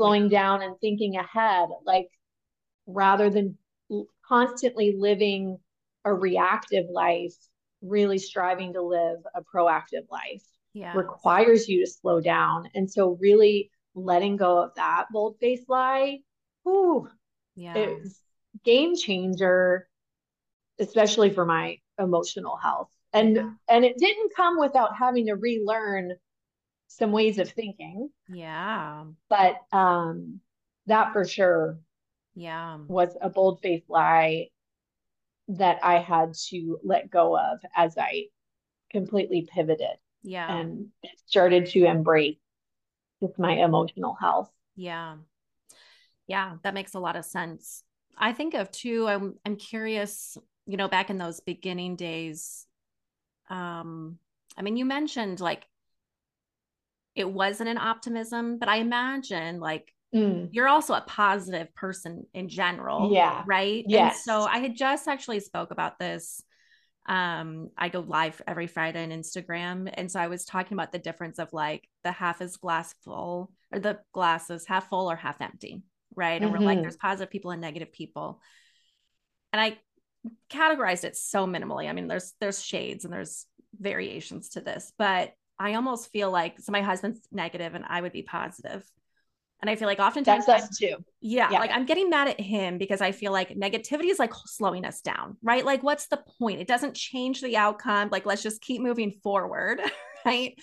[0.00, 2.08] slowing down and thinking ahead like
[2.86, 3.56] rather than
[4.26, 5.58] constantly living
[6.04, 7.34] a reactive life
[7.82, 10.94] really striving to live a proactive life yeah.
[10.96, 16.18] requires you to slow down and so really letting go of that bold face lie
[16.64, 17.08] whew,
[17.56, 18.20] yeah it's
[18.64, 19.88] game changer
[20.80, 22.88] especially for my emotional health.
[23.12, 23.50] And yeah.
[23.68, 26.12] and it didn't come without having to relearn
[26.90, 28.10] some ways of thinking.
[28.28, 29.04] Yeah.
[29.28, 30.40] But um
[30.86, 31.78] that for sure
[32.34, 34.48] yeah was a bold faced lie
[35.48, 38.26] that I had to let go of as I
[38.90, 39.96] completely pivoted.
[40.22, 40.58] Yeah.
[40.58, 40.88] And
[41.26, 42.38] started to embrace
[43.22, 44.50] just my emotional health.
[44.76, 45.16] Yeah.
[46.26, 47.82] Yeah, that makes a lot of sense.
[48.16, 52.66] I think of too, I'm I'm curious you know, back in those beginning days,
[53.48, 54.18] um,
[54.56, 55.66] I mean, you mentioned like
[57.14, 60.48] it wasn't an optimism, but I imagine like mm.
[60.52, 63.12] you're also a positive person in general.
[63.12, 63.42] Yeah.
[63.46, 63.84] Right.
[63.86, 64.16] Yes.
[64.16, 66.42] And so I had just actually spoke about this.
[67.06, 69.92] Um, I go live every Friday on Instagram.
[69.92, 73.50] And so I was talking about the difference of like the half is glass full
[73.72, 75.82] or the glass is half full or half empty.
[76.14, 76.40] Right.
[76.40, 76.52] And mm-hmm.
[76.52, 76.82] we're like, mm-hmm.
[76.82, 78.40] there's positive people and negative people.
[79.52, 79.78] And I
[80.50, 81.88] categorized it so minimally.
[81.88, 83.46] I mean, there's there's shades and there's
[83.78, 88.12] variations to this, but I almost feel like so my husband's negative and I would
[88.12, 88.82] be positive.
[89.60, 90.96] And I feel like oftentimes that's us too.
[91.20, 94.32] Yeah, yeah, like I'm getting mad at him because I feel like negativity is like
[94.46, 95.62] slowing us down, right?
[95.62, 96.62] Like, what's the point?
[96.62, 98.08] It doesn't change the outcome.
[98.10, 99.82] Like, let's just keep moving forward,
[100.24, 100.58] right?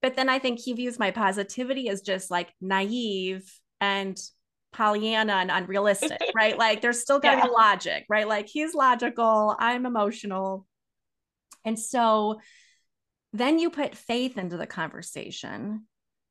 [0.00, 4.16] But then I think he views my positivity as just like naive and
[4.72, 6.56] Pollyanna and unrealistic, right?
[6.56, 7.46] Like there's still got to yeah.
[7.46, 8.28] be logic, right?
[8.28, 10.66] Like he's logical, I'm emotional.
[11.64, 12.38] And so
[13.32, 15.86] then you put faith into the conversation.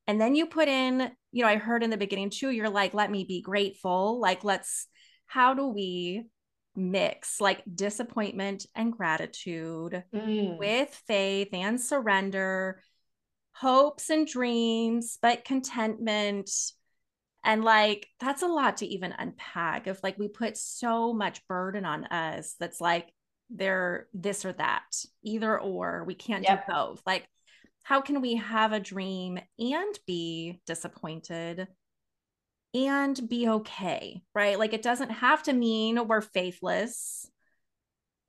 [0.06, 2.94] And then you put in, you know, I heard in the beginning too, you're like,
[2.94, 4.18] let me be grateful.
[4.20, 4.86] Like, let's,
[5.26, 6.24] how do we
[6.74, 10.58] mix like disappointment and gratitude mm.
[10.58, 12.82] with faith and surrender,
[13.52, 16.50] hopes and dreams, but contentment?
[17.44, 19.86] And like, that's a lot to even unpack.
[19.86, 23.12] If like we put so much burden on us, that's like
[23.50, 24.84] they're this or that,
[25.22, 26.66] either or, we can't yep.
[26.66, 27.02] do both.
[27.06, 27.26] Like,
[27.82, 31.66] how can we have a dream and be disappointed
[32.74, 34.22] and be okay?
[34.34, 34.58] Right.
[34.58, 37.28] Like, it doesn't have to mean we're faithless,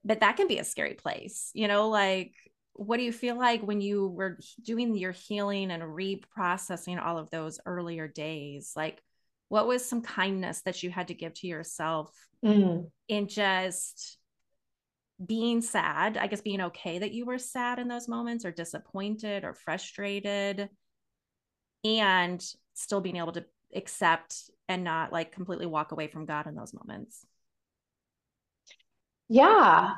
[0.03, 2.33] but that can be a scary place, you know, like
[2.73, 7.29] what do you feel like when you were doing your healing and reprocessing all of
[7.29, 9.01] those earlier days like
[9.49, 12.09] what was some kindness that you had to give to yourself
[12.43, 12.89] mm.
[13.07, 14.17] in just
[15.25, 19.43] being sad i guess being okay that you were sad in those moments or disappointed
[19.43, 20.69] or frustrated
[21.83, 22.43] and
[22.73, 23.45] still being able to
[23.75, 27.25] accept and not like completely walk away from god in those moments
[29.29, 29.95] yeah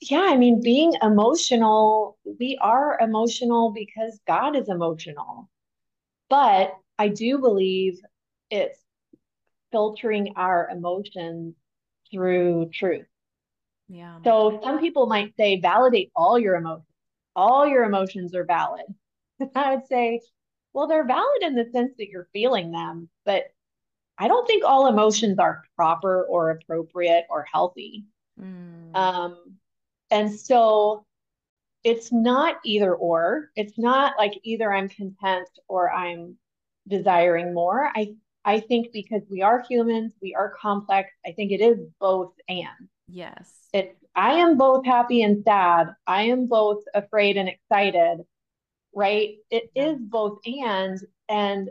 [0.00, 5.50] yeah, I mean, being emotional, we are emotional because God is emotional.
[6.30, 8.00] But I do believe
[8.50, 8.78] it's
[9.72, 11.54] filtering our emotions
[12.10, 13.06] through truth.
[13.90, 14.18] Yeah.
[14.24, 16.86] So some people might say, validate all your emotions.
[17.34, 18.86] All your emotions are valid.
[19.54, 20.20] I would say,
[20.72, 23.44] well, they're valid in the sense that you're feeling them, but
[24.16, 28.04] I don't think all emotions are proper or appropriate or healthy.
[28.40, 28.94] Mm.
[28.94, 29.56] Um,
[30.10, 31.04] and so
[31.82, 33.50] it's not either or.
[33.56, 36.36] It's not like either I'm content or I'm
[36.86, 37.90] desiring more.
[37.94, 38.14] I
[38.44, 41.10] I think because we are humans, we are complex.
[41.26, 42.88] I think it is both and.
[43.08, 43.59] Yes.
[43.72, 45.94] It's I am both happy and sad.
[46.06, 48.18] I am both afraid and excited.
[48.94, 49.36] Right?
[49.50, 50.98] It is both and
[51.28, 51.70] and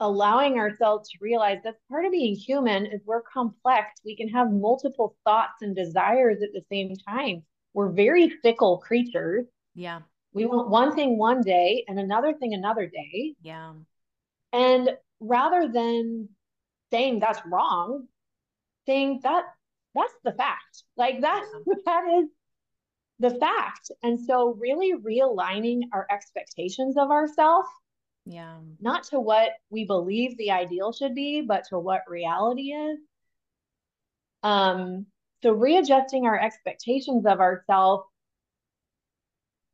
[0.00, 4.00] allowing ourselves to realize that's part of being human is we're complex.
[4.04, 7.44] We can have multiple thoughts and desires at the same time.
[7.72, 9.46] We're very fickle creatures.
[9.74, 10.00] Yeah.
[10.32, 13.34] We want one thing one day and another thing another day.
[13.42, 13.74] Yeah.
[14.52, 14.90] And
[15.20, 16.28] rather than
[16.90, 18.08] saying that's wrong,
[18.86, 19.44] saying that
[19.94, 20.84] that's the fact.
[20.96, 21.44] Like that
[21.86, 22.28] that is
[23.18, 23.90] the fact.
[24.02, 27.68] And so really realigning our expectations of ourselves
[28.24, 28.58] yeah.
[28.80, 32.98] Not to what we believe the ideal should be, but to what reality is.
[34.42, 35.06] Um,
[35.42, 38.04] so readjusting our expectations of ourselves,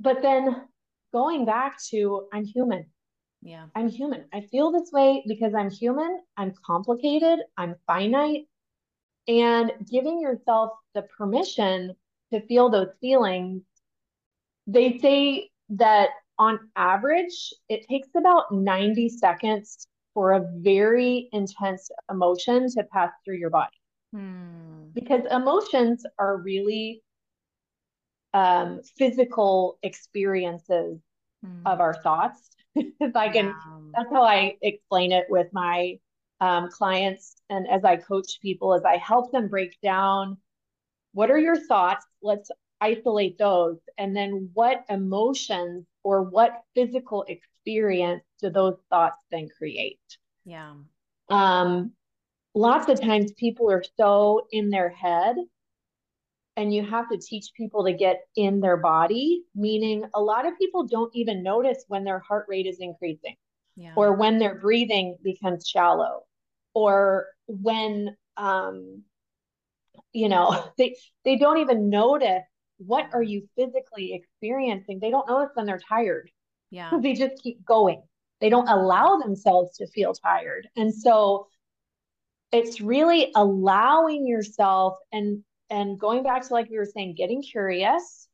[0.00, 0.64] but then
[1.12, 2.86] going back to I'm human.
[3.42, 3.66] Yeah.
[3.74, 4.24] I'm human.
[4.32, 6.20] I feel this way because I'm human.
[6.36, 7.40] I'm complicated.
[7.56, 8.46] I'm finite.
[9.28, 11.94] And giving yourself the permission
[12.32, 13.62] to feel those feelings.
[14.66, 22.68] They say that on average, it takes about 90 seconds for a very intense emotion
[22.70, 23.76] to pass through your body.
[24.12, 24.88] Hmm.
[24.94, 27.02] Because emotions are really
[28.34, 30.98] um, physical experiences
[31.44, 31.66] hmm.
[31.66, 32.50] of our thoughts.
[32.74, 33.78] if I can, yeah.
[33.94, 35.98] that's how I explain it with my
[36.40, 37.36] um, clients.
[37.50, 40.38] And as I coach people, as I help them break down
[41.12, 42.06] what are your thoughts?
[42.22, 43.78] Let's isolate those.
[43.96, 49.98] And then what emotions or what physical experience do those thoughts then create?
[50.44, 50.74] Yeah.
[51.28, 51.92] Um,
[52.54, 55.36] lots of times people are so in their head
[56.56, 60.58] and you have to teach people to get in their body meaning a lot of
[60.58, 63.36] people don't even notice when their heart rate is increasing
[63.76, 63.92] yeah.
[63.94, 66.22] or when their breathing becomes shallow
[66.78, 69.02] or when um
[70.12, 72.44] you know they they don't even notice
[72.78, 75.00] what are you physically experiencing?
[75.00, 76.30] They don't notice when they're tired.
[76.70, 76.90] Yeah.
[77.02, 78.02] They just keep going.
[78.40, 80.68] They don't allow themselves to feel tired.
[80.76, 81.48] And so
[82.52, 88.28] it's really allowing yourself and and going back to like we were saying, getting curious,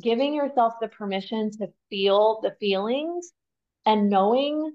[0.00, 3.32] giving yourself the permission to feel the feelings
[3.86, 4.72] and knowing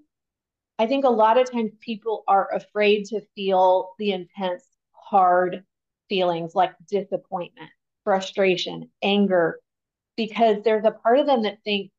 [0.77, 5.63] I think a lot of times people are afraid to feel the intense, hard
[6.09, 7.69] feelings like disappointment
[8.03, 9.59] frustration, anger,
[10.15, 11.93] because there's a part of them that thinks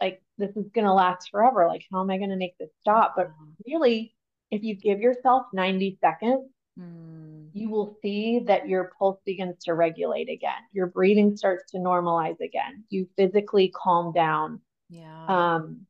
[0.00, 1.66] like this is going to last forever.
[1.66, 3.14] Like, how am I going to make this stop?
[3.16, 3.50] But mm-hmm.
[3.66, 4.14] really,
[4.50, 6.48] if you give yourself 90 seconds,
[6.78, 7.48] mm.
[7.52, 10.62] you will see that your pulse begins to regulate again.
[10.72, 12.84] Your breathing starts to normalize again.
[12.88, 14.60] You physically calm down.
[14.88, 15.26] Yeah.
[15.26, 15.82] Um,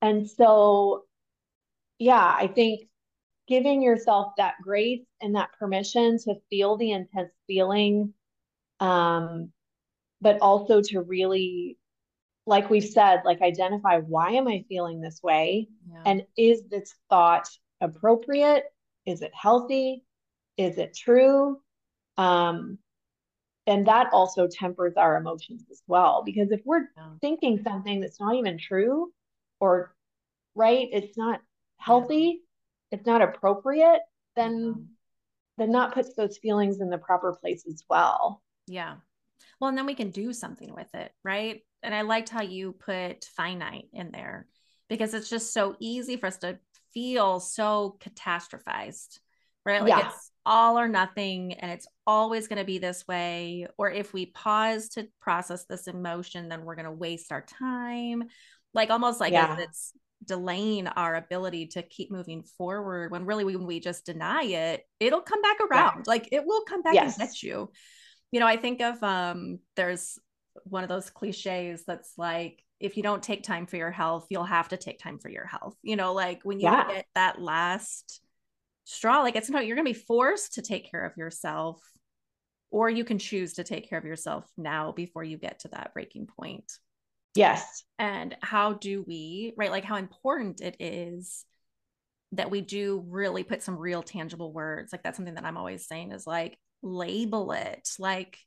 [0.00, 1.04] and so,
[1.98, 2.82] yeah, I think
[3.48, 8.12] giving yourself that grace and that permission to feel the intense feeling
[8.80, 9.50] um,
[10.20, 11.78] but also to really
[12.46, 16.02] like we've said like identify why am i feeling this way yeah.
[16.06, 17.48] and is this thought
[17.80, 18.64] appropriate
[19.06, 20.04] is it healthy
[20.56, 21.58] is it true
[22.16, 22.78] um,
[23.66, 27.10] and that also tempers our emotions as well because if we're yeah.
[27.20, 29.12] thinking something that's not even true
[29.60, 29.94] or
[30.54, 31.40] right it's not
[31.78, 32.42] healthy
[32.90, 34.00] it's not appropriate
[34.36, 34.88] then
[35.56, 38.96] then that puts those feelings in the proper place as well yeah.
[39.60, 41.62] Well, and then we can do something with it, right?
[41.82, 44.46] And I liked how you put finite in there
[44.88, 46.58] because it's just so easy for us to
[46.92, 49.18] feel so catastrophized,
[49.64, 49.82] right?
[49.82, 50.08] Like yeah.
[50.08, 53.66] it's all or nothing and it's always going to be this way.
[53.76, 58.24] Or if we pause to process this emotion, then we're going to waste our time.
[58.74, 59.56] Like almost like yeah.
[59.58, 59.92] it's
[60.28, 65.20] delaying our ability to keep moving forward when really when we just deny it, it'll
[65.20, 65.96] come back around.
[65.96, 66.02] Yeah.
[66.06, 67.18] Like it will come back yes.
[67.18, 67.70] and get you
[68.30, 70.18] you know, I think of um there's
[70.64, 74.44] one of those cliches that's like if you don't take time for your health, you'll
[74.44, 75.76] have to take time for your health.
[75.82, 76.86] You know, like when you yeah.
[76.88, 78.20] get that last
[78.84, 81.80] straw, like it's not you're gonna be forced to take care of yourself,
[82.70, 85.92] or you can choose to take care of yourself now before you get to that
[85.94, 86.70] breaking point.
[87.34, 87.84] Yes.
[87.98, 89.70] And how do we, right?
[89.70, 91.44] Like how important it is
[92.32, 94.92] that we do really put some real tangible words.
[94.92, 98.38] Like that's something that I'm always saying is like, label it like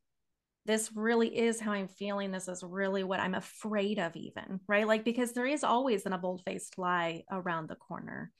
[0.66, 2.32] this really is how I'm feeling.
[2.32, 4.86] This is really what I'm afraid of, even, right?
[4.88, 8.32] Like, because there is always an a bold faced lie around the corner.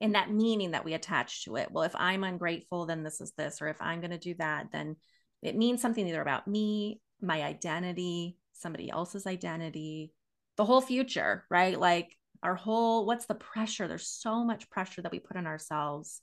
[0.00, 1.70] in that meaning that we attach to it.
[1.70, 4.68] Well, if I'm ungrateful, then this is this, or if I'm going to do that,
[4.72, 4.96] then
[5.42, 10.12] it means something either about me, my identity, somebody else's identity,
[10.56, 11.78] the whole future, right?
[11.78, 13.88] Like our whole, what's the pressure?
[13.88, 16.20] There's so much pressure that we put on ourselves.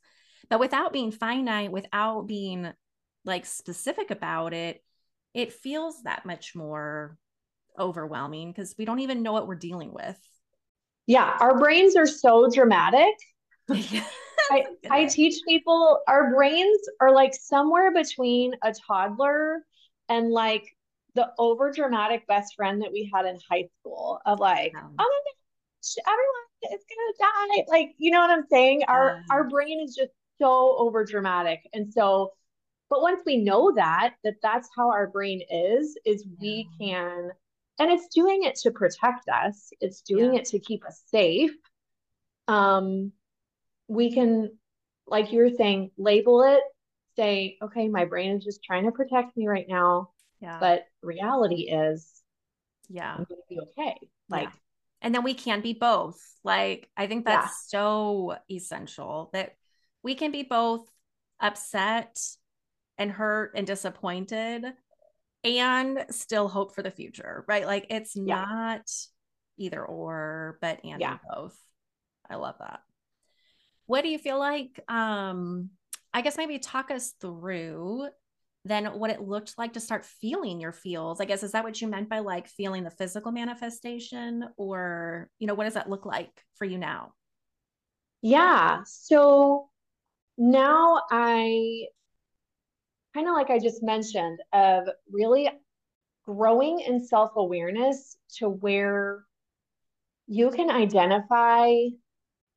[0.49, 2.71] But without being finite, without being
[3.25, 4.83] like specific about it,
[5.33, 7.17] it feels that much more
[7.77, 10.17] overwhelming because we don't even know what we're dealing with.
[11.05, 13.13] Yeah, our brains are so dramatic.
[14.49, 19.65] I, I teach people our brains are like somewhere between a toddler
[20.09, 20.76] and like
[21.17, 24.95] the over dramatic best friend that we had in high school of like, oh my
[24.99, 27.65] gosh, everyone is gonna die.
[27.67, 28.83] Like, you know what I'm saying?
[28.87, 31.67] Our our brain is just so over dramatic.
[31.73, 32.31] And so
[32.89, 37.31] but once we know that, that that's how our brain is, is we can,
[37.79, 39.71] and it's doing it to protect us.
[39.81, 40.39] It's doing yeah.
[40.39, 41.51] it to keep us safe.
[42.47, 43.11] Um,
[43.89, 44.51] we can,
[45.05, 46.61] like you're saying, label it,
[47.17, 50.11] say, okay, my brain is just trying to protect me right now.
[50.39, 50.57] Yeah.
[50.59, 52.21] But reality is,
[52.89, 53.97] yeah, I'm gonna be okay.
[54.29, 54.55] Like, yeah.
[55.01, 56.21] and then we can be both.
[56.43, 57.79] Like, I think that's yeah.
[57.79, 59.53] so essential that
[60.03, 60.87] we can be both
[61.39, 62.19] upset
[62.97, 64.65] and hurt and disappointed
[65.43, 67.65] and still hope for the future, right?
[67.65, 68.45] Like it's yeah.
[68.45, 68.89] not
[69.57, 71.17] either or, but and yeah.
[71.33, 71.57] both.
[72.29, 72.81] I love that.
[73.85, 74.83] What do you feel like?
[74.89, 75.69] Um,
[76.13, 78.09] I guess maybe talk us through
[78.67, 81.19] then what it looked like to start feeling your feels.
[81.21, 85.47] I guess is that what you meant by like feeling the physical manifestation, or you
[85.47, 87.13] know, what does that look like for you now?
[88.21, 88.81] Yeah.
[88.85, 89.69] So
[90.37, 91.85] now I
[93.13, 95.49] kind of like I just mentioned, of really
[96.25, 99.23] growing in self awareness to where
[100.27, 101.71] you can identify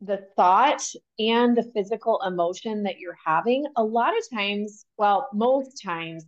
[0.01, 0.83] the thought
[1.19, 3.67] and the physical emotion that you're having.
[3.77, 6.25] A lot of times, well, most times,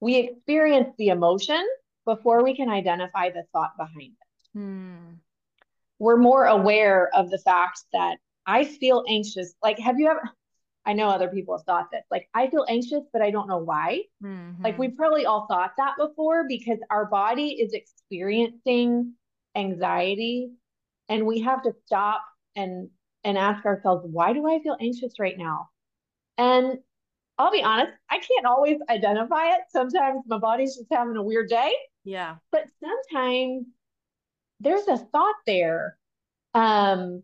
[0.00, 1.64] we experience the emotion
[2.04, 4.58] before we can identify the thought behind it.
[4.58, 5.14] Hmm.
[5.98, 9.54] We're more aware of the fact that I feel anxious.
[9.62, 10.28] Like, have you ever,
[10.84, 12.02] I know other people have thought this.
[12.10, 14.02] Like, I feel anxious, but I don't know why.
[14.22, 14.62] Mm-hmm.
[14.62, 19.14] Like, we probably all thought that before because our body is experiencing
[19.54, 20.50] anxiety
[21.08, 22.22] and we have to stop
[22.56, 22.90] and
[23.24, 25.70] and ask ourselves, why do I feel anxious right now?
[26.36, 26.78] And
[27.38, 29.62] I'll be honest, I can't always identify it.
[29.70, 31.72] Sometimes my body's just having a weird day.
[32.04, 32.36] Yeah.
[32.52, 33.66] But sometimes
[34.60, 35.96] there's a thought there.
[36.52, 37.22] Um,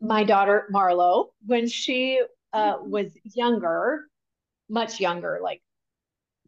[0.00, 2.22] my daughter Marlo, when she
[2.52, 4.04] uh, was younger,
[4.68, 5.62] much younger, like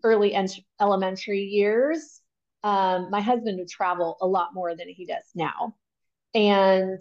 [0.05, 0.49] early en-
[0.80, 2.20] elementary years,
[2.62, 5.74] um, my husband would travel a lot more than he does now.
[6.34, 6.99] And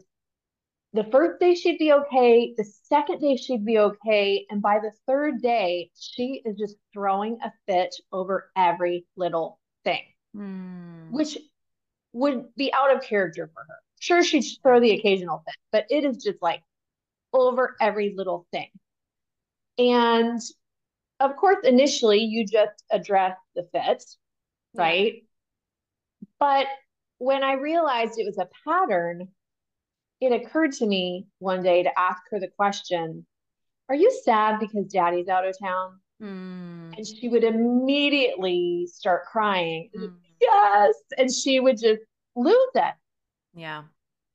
[0.93, 2.53] the first day she'd be okay.
[2.57, 4.45] The second day she'd be okay.
[4.49, 10.01] And by the third day, she is just throwing a fit over every little thing,
[10.35, 11.11] mm.
[11.11, 11.37] which
[12.13, 13.75] would be out of character for her.
[13.99, 16.63] Sure, she'd throw the occasional fit, but it is just like
[17.33, 18.69] over every little thing.
[19.77, 20.41] And
[21.19, 24.03] of course, initially you just address the fit,
[24.73, 25.13] right?
[25.15, 25.21] Yeah.
[26.39, 26.67] But
[27.17, 29.27] when I realized it was a pattern,
[30.21, 33.25] it occurred to me one day to ask her the question
[33.87, 35.99] Are you sad because daddy's out of town?
[36.21, 36.97] Mm.
[36.97, 39.89] And she would immediately start crying.
[39.97, 40.15] Mm.
[40.41, 40.95] Yes.
[41.17, 42.01] And she would just
[42.35, 42.93] lose it.
[43.53, 43.83] Yeah.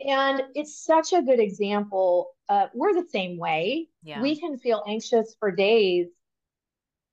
[0.06, 2.28] And it's such a good example.
[2.48, 3.88] Uh, we're the same way.
[4.02, 4.20] Yeah.
[4.20, 6.08] We can feel anxious for days,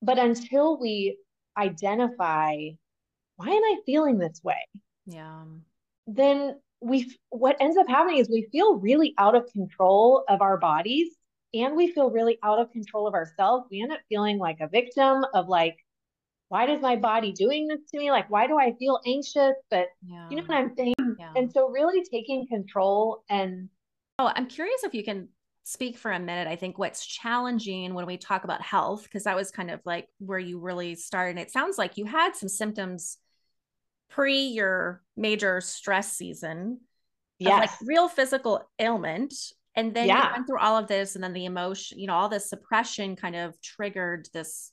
[0.02, 1.18] but until we
[1.58, 2.56] identify,
[3.36, 4.68] why am I feeling this way?
[5.06, 5.44] Yeah.
[6.08, 10.58] Then we, what ends up happening is we feel really out of control of our
[10.58, 11.10] bodies
[11.54, 13.68] and we feel really out of control of ourselves.
[13.72, 15.78] We end up feeling like a victim of like,
[16.50, 18.12] why does my body doing this to me?
[18.12, 19.54] Like, why do I feel anxious?
[19.70, 20.28] But yeah.
[20.30, 20.96] you know what I'm saying?
[21.18, 21.32] Yeah.
[21.36, 23.70] And so really taking control and
[24.20, 25.30] Oh, I'm curious if you can
[25.64, 26.48] speak for a minute.
[26.48, 30.08] I think what's challenging when we talk about health, because that was kind of like
[30.20, 31.40] where you really started.
[31.40, 33.18] It sounds like you had some symptoms
[34.12, 36.82] pre your major stress season.
[37.40, 37.58] Yeah.
[37.58, 39.34] Like real physical ailment.
[39.76, 40.28] And then yeah.
[40.28, 43.16] you went through all of this, and then the emotion, you know, all this suppression
[43.16, 44.72] kind of triggered this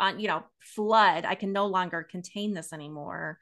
[0.00, 3.38] on you know flood i can no longer contain this anymore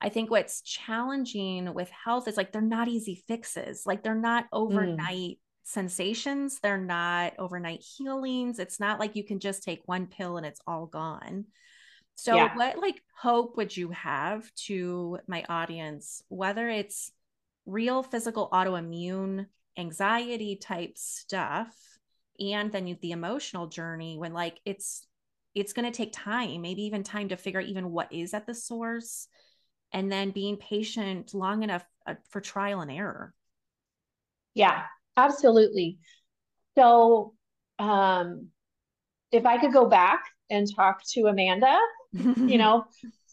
[0.00, 4.44] i think what's challenging with health is like they're not easy fixes like they're not
[4.44, 4.48] mm.
[4.52, 5.38] overnight mm.
[5.62, 10.46] sensations they're not overnight healings it's not like you can just take one pill and
[10.46, 11.44] it's all gone
[12.16, 12.54] so yeah.
[12.56, 17.10] what like hope would you have to my audience whether it's
[17.66, 19.46] real physical autoimmune
[19.78, 21.74] anxiety type stuff
[22.38, 25.06] and then you, the emotional journey when like it's
[25.54, 28.46] it's going to take time maybe even time to figure out even what is at
[28.46, 29.28] the source
[29.92, 33.32] and then being patient long enough uh, for trial and error
[34.54, 34.82] yeah
[35.16, 35.98] absolutely
[36.76, 37.34] so
[37.78, 38.48] um
[39.32, 41.78] if i could go back and talk to amanda
[42.14, 42.84] you know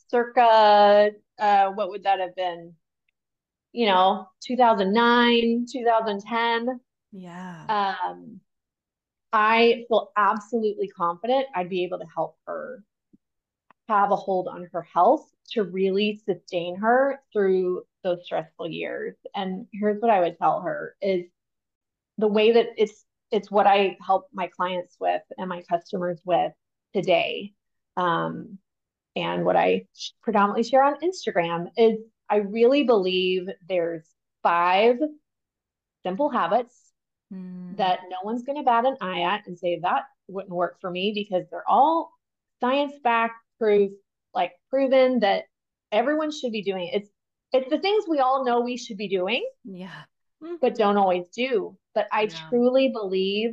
[0.10, 2.74] circa uh what would that have been
[3.72, 6.80] you know 2009 2010
[7.12, 8.40] yeah um
[9.34, 12.84] I feel absolutely confident I'd be able to help her
[13.88, 19.16] have a hold on her health to really sustain her through those stressful years.
[19.36, 21.26] And here's what I would tell her is
[22.18, 26.52] the way that it's it's what I help my clients with and my customers with
[26.94, 27.54] today.
[27.98, 28.58] Um,
[29.16, 29.86] and what I
[30.22, 32.00] predominantly share on Instagram is
[32.30, 34.08] I really believe there's
[34.42, 34.98] five
[36.04, 36.76] simple habits
[37.34, 37.76] mm.
[37.78, 40.90] that no one's going to bat an eye at and say that wouldn't work for
[40.90, 42.12] me because they're all
[42.62, 43.92] science backed proof,
[44.34, 45.44] like proven that
[45.92, 46.90] everyone should be doing.
[46.94, 47.10] It's
[47.54, 49.46] it's the things we all know we should be doing.
[49.66, 50.04] Yeah.
[50.62, 51.78] But don't always do.
[51.94, 52.50] But I yeah.
[52.50, 53.52] truly believe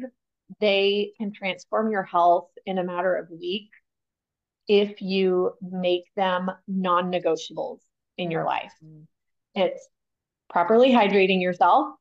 [0.61, 3.78] they can transform your health in a matter of weeks
[4.69, 7.79] if you make them non-negotiables
[8.19, 8.73] in your life.
[8.85, 9.07] Mm.
[9.55, 9.89] It's
[10.51, 11.95] properly hydrating yourself,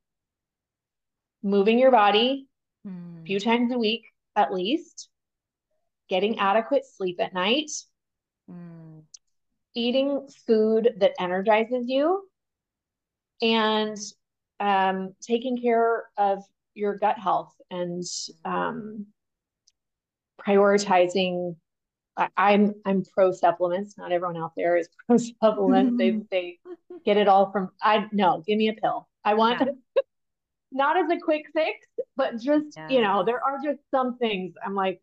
[1.42, 2.48] moving your body
[2.86, 3.22] mm.
[3.22, 4.04] a few times a week
[4.36, 5.10] at least,
[6.10, 7.72] getting adequate sleep at night,
[8.50, 9.02] mm.
[9.74, 12.28] eating food that energizes you,
[13.42, 13.98] and
[14.60, 16.44] um, taking care of
[16.74, 18.04] your gut health and
[18.46, 19.08] um,
[20.46, 21.56] prioritizing.
[22.18, 23.98] I, I'm I'm pro supplements.
[23.98, 25.98] Not everyone out there is pro supplements.
[25.98, 26.60] they they
[27.06, 28.44] get it all from I no.
[28.46, 29.08] Give me a pill.
[29.24, 30.02] I want yeah.
[30.72, 32.90] not as a quick fix, but just, yeah.
[32.90, 35.02] you know, there are just some things I'm like,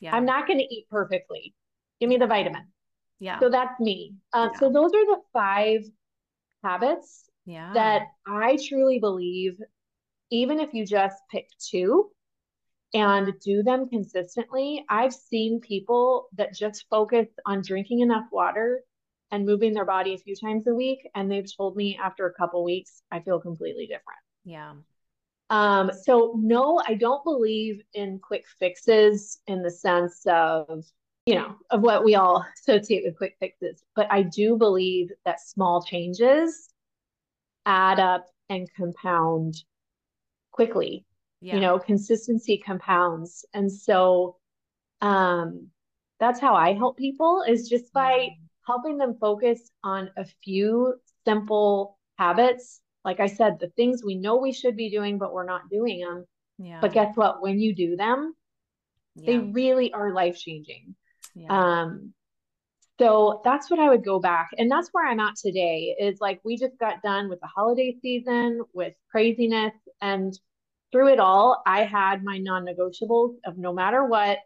[0.00, 0.14] yeah.
[0.14, 1.54] I'm not going to eat perfectly.
[2.00, 2.66] Give me the vitamin.
[3.18, 3.40] Yeah.
[3.40, 4.14] So that's me.
[4.32, 4.50] Uh.
[4.58, 5.80] So those are the five
[6.62, 7.72] habits yeah.
[7.74, 9.58] that I truly believe,
[10.30, 12.10] even if you just pick two
[12.94, 18.82] and do them consistently, I've seen people that just focus on drinking enough water
[19.30, 21.08] and moving their body a few times a week.
[21.14, 24.18] And they've told me after a couple weeks, I feel completely different.
[24.44, 24.72] Yeah.
[25.50, 30.84] Um, so no, I don't believe in quick fixes in the sense of,
[31.26, 33.82] you know, of what we all associate with quick fixes.
[33.94, 36.70] But I do believe that small changes
[37.66, 39.62] add up and compound
[40.52, 41.04] quickly.
[41.40, 41.54] Yeah.
[41.54, 43.44] You know, consistency compounds.
[43.54, 44.36] And so
[45.00, 45.68] um
[46.18, 48.30] that's how I help people is just by
[48.66, 54.36] helping them focus on a few simple habits like I said, the things we know
[54.36, 56.26] we should be doing, but we're not doing them.
[56.58, 56.78] Yeah.
[56.80, 57.40] But guess what?
[57.40, 58.34] When you do them,
[59.14, 59.26] yeah.
[59.26, 60.94] they really are life changing.
[61.34, 61.46] Yeah.
[61.48, 62.12] Um,
[62.98, 64.50] so that's what I would go back.
[64.58, 67.96] And that's where I'm at today is like we just got done with the holiday
[68.02, 69.72] season with craziness.
[70.02, 70.38] And
[70.92, 74.38] through it all, I had my non negotiables of no matter what,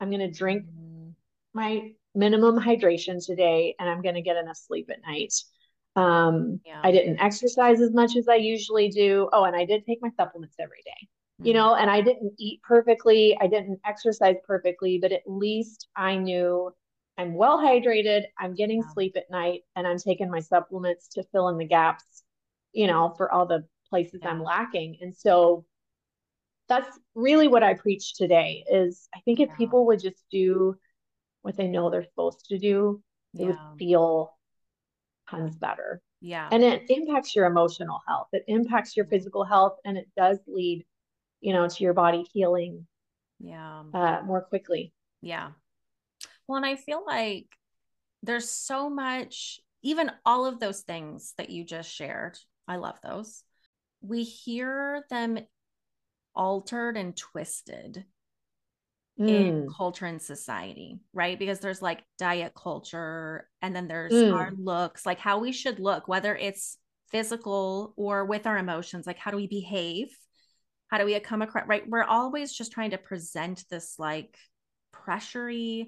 [0.00, 1.10] I'm going to drink mm-hmm.
[1.54, 5.32] my minimum hydration today and I'm going to get enough sleep at night.
[5.94, 6.80] Um, yeah.
[6.82, 9.28] I didn't exercise as much as I usually do.
[9.32, 11.06] Oh, and I did take my supplements every day,
[11.40, 11.46] mm-hmm.
[11.46, 13.36] you know, and I didn't eat perfectly.
[13.40, 16.70] I didn't exercise perfectly, but at least I knew
[17.16, 18.24] I'm well hydrated.
[18.38, 18.92] I'm getting yeah.
[18.92, 22.22] sleep at night and I'm taking my supplements to fill in the gaps,
[22.72, 24.30] you know, for all the places yeah.
[24.30, 24.98] I'm lacking.
[25.00, 25.64] And so
[26.68, 30.76] that's really what I preach today is I think if people would just do
[31.42, 33.02] what they know they're supposed to do,
[33.34, 34.34] they would feel
[35.30, 36.00] tons better.
[36.20, 36.48] Yeah.
[36.50, 38.28] And it impacts your emotional health.
[38.32, 40.84] It impacts your physical health and it does lead,
[41.40, 42.86] you know, to your body healing
[43.38, 43.82] yeah.
[43.92, 44.92] Uh, more quickly.
[45.20, 45.50] Yeah.
[46.48, 47.46] Well, and I feel like
[48.22, 52.38] there's so much, even all of those things that you just shared.
[52.66, 53.42] I love those.
[54.00, 55.38] We hear them
[56.36, 58.04] altered and twisted
[59.18, 59.28] mm.
[59.28, 61.38] in culture and society, right?
[61.38, 64.34] Because there's like diet culture and then there's mm.
[64.34, 66.78] our looks, like how we should look, whether it's
[67.10, 70.08] physical or with our emotions, like how do we behave?
[70.88, 71.88] How do we come across, right?
[71.88, 74.36] We're always just trying to present this like
[74.94, 75.86] pressury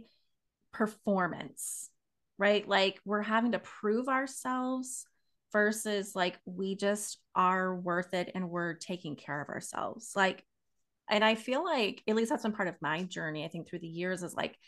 [0.72, 1.90] performance,
[2.38, 2.68] right?
[2.68, 5.04] Like we're having to prove ourselves
[5.52, 10.12] versus like we just are worth it and we're taking care of ourselves.
[10.14, 10.44] Like
[11.10, 13.78] and I feel like, at least that's been part of my journey, I think through
[13.78, 14.58] the years, is like,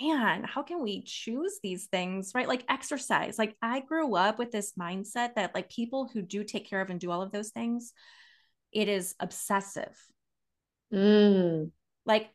[0.00, 2.48] man, how can we choose these things, right?
[2.48, 3.38] Like exercise.
[3.38, 6.88] Like I grew up with this mindset that like people who do take care of
[6.88, 7.92] and do all of those things,
[8.72, 9.94] it is obsessive.
[10.92, 11.72] Mm.
[12.06, 12.30] Like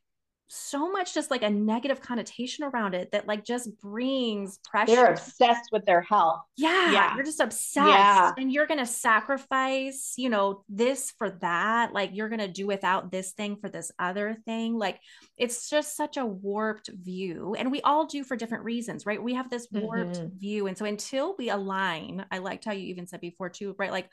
[0.49, 4.95] so much just like a negative connotation around it that like just brings pressure.
[4.95, 6.39] They're obsessed with their health.
[6.55, 7.15] Yeah, Yeah.
[7.15, 8.31] you're just obsessed Yeah.
[8.37, 11.91] and you're going to sacrifice, you know, this for that.
[11.93, 14.77] Like you're going to do without this thing for this other thing.
[14.77, 14.99] Like
[15.35, 17.55] it's just such a warped view.
[17.57, 19.21] And we all do for different reasons, right?
[19.21, 20.39] We have this warped Mhm.
[20.39, 20.67] view.
[20.67, 23.91] And so until we align, I liked how you even said before too, right?
[23.91, 24.09] Like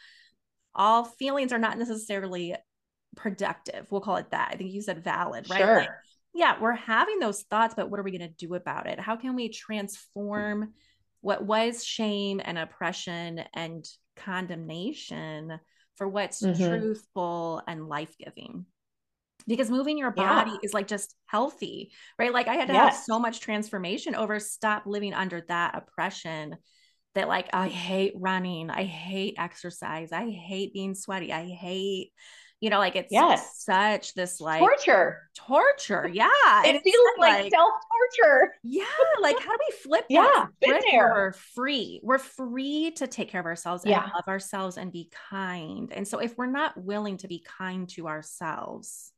[0.74, 2.57] all feelings are not necessarily
[3.16, 3.87] productive.
[3.93, 4.51] We'll call it that.
[4.53, 5.61] I think you said valid, right?
[5.61, 5.78] Sure.
[5.78, 5.89] Like,
[6.35, 8.99] yeah, we're having those thoughts, but what are we going to do about it?
[8.99, 10.72] How can we transform
[11.20, 15.59] what was shame and oppression and condemnation
[15.97, 16.61] for what's Mhm.
[16.68, 18.66] truthful and life giving?
[19.47, 20.45] Because moving your Yeah.
[20.45, 22.32] body is like just healthy, right?
[22.32, 26.57] Like I had to have so much transformation over stop living under that oppression
[27.14, 32.12] that like I hate running, I hate exercise, I hate being sweaty, I hate,
[32.65, 33.62] you know, like it's Yes.
[33.62, 35.29] such this like Torture.
[35.35, 36.09] torture.
[36.11, 36.31] Yeah.
[36.65, 37.73] It feels said, like, self
[38.19, 38.55] torture.
[38.62, 38.85] yeah,
[39.21, 42.01] like how do we flip Yeah, that we're free?
[42.03, 45.93] We're free to take care of ourselves and love ourselves and be kind.
[45.93, 49.12] And so if we're not willing to be kind to ourselves,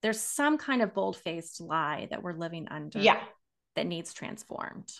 [0.00, 3.22] there's some kind of bold-faced lie that we're living under Yeah.
[3.74, 4.90] that needs transformed.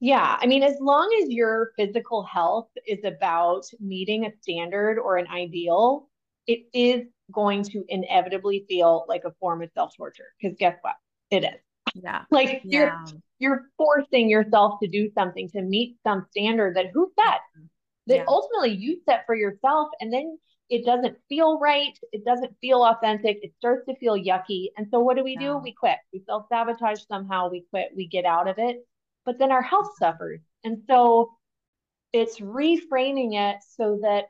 [0.00, 0.36] Yeah.
[0.40, 5.28] I mean, as long as your physical health is about meeting a standard or an
[5.28, 6.08] ideal,
[6.46, 10.32] it is going to inevitably feel like a form of self torture.
[10.40, 10.94] Because guess what?
[11.30, 11.60] It is.
[11.94, 12.24] Yeah.
[12.30, 13.04] Like you're
[13.38, 17.64] you're forcing yourself to do something to meet some standard that who set mm-hmm.
[18.06, 18.24] that Yeah.
[18.28, 20.38] ultimately you set for yourself and then
[20.70, 25.00] it doesn't feel right it doesn't feel authentic it starts to feel yucky and so
[25.00, 25.48] what do we Yeah.
[25.48, 28.86] do we quit we self-sabotage somehow we quit we get out of it
[29.26, 31.32] but then our health suffers and so
[32.12, 34.26] it's reframing it so that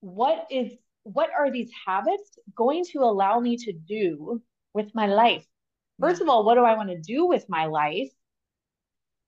[0.00, 0.72] what is
[1.04, 4.42] what are these habits going to allow me to do
[4.74, 5.46] with my life
[6.00, 8.10] First of all, what do I want to do with my life?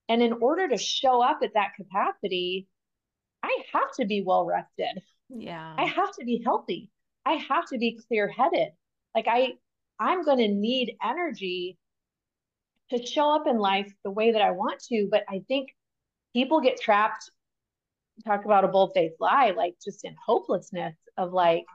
[0.09, 2.67] And in order to show up at that capacity,
[3.43, 5.01] I have to be well rested.
[5.29, 5.75] Yeah.
[5.77, 6.89] I have to be healthy.
[7.25, 8.69] I have to be clear headed.
[9.15, 9.53] Like I,
[9.99, 11.77] I'm going to need energy
[12.91, 15.07] to show up in life the way that I want to.
[15.09, 15.69] But I think
[16.33, 17.31] people get trapped.
[18.25, 21.65] Talk about a bold faced lie, like just in hopelessness of like,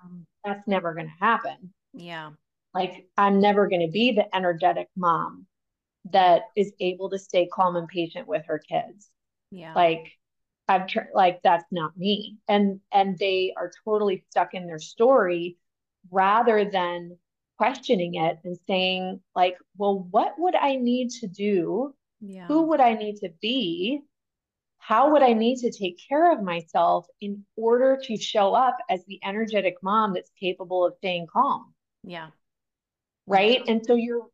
[0.45, 1.72] that's never going to happen.
[1.95, 2.30] yeah.
[2.74, 5.47] Like, I'm never going to be the energetic mom
[6.11, 9.11] that is able to stay calm and patient with her kids.
[9.51, 9.74] Yeah.
[9.74, 10.11] Like,
[10.68, 12.38] I've tried, like, that's not me.
[12.49, 15.59] And, and they are totally stuck in their story
[16.11, 17.18] rather than
[17.59, 21.95] questioning it and saying, like, well, what would I need to do?
[22.20, 22.47] yeah.
[22.47, 24.01] Who would I need to be?
[24.89, 29.05] How would I need to take care of myself in order to show up as
[29.07, 31.72] the energetic mom that's capable of staying calm?
[32.05, 32.30] Yeah.
[33.26, 33.62] right?
[33.68, 34.26] And so you're,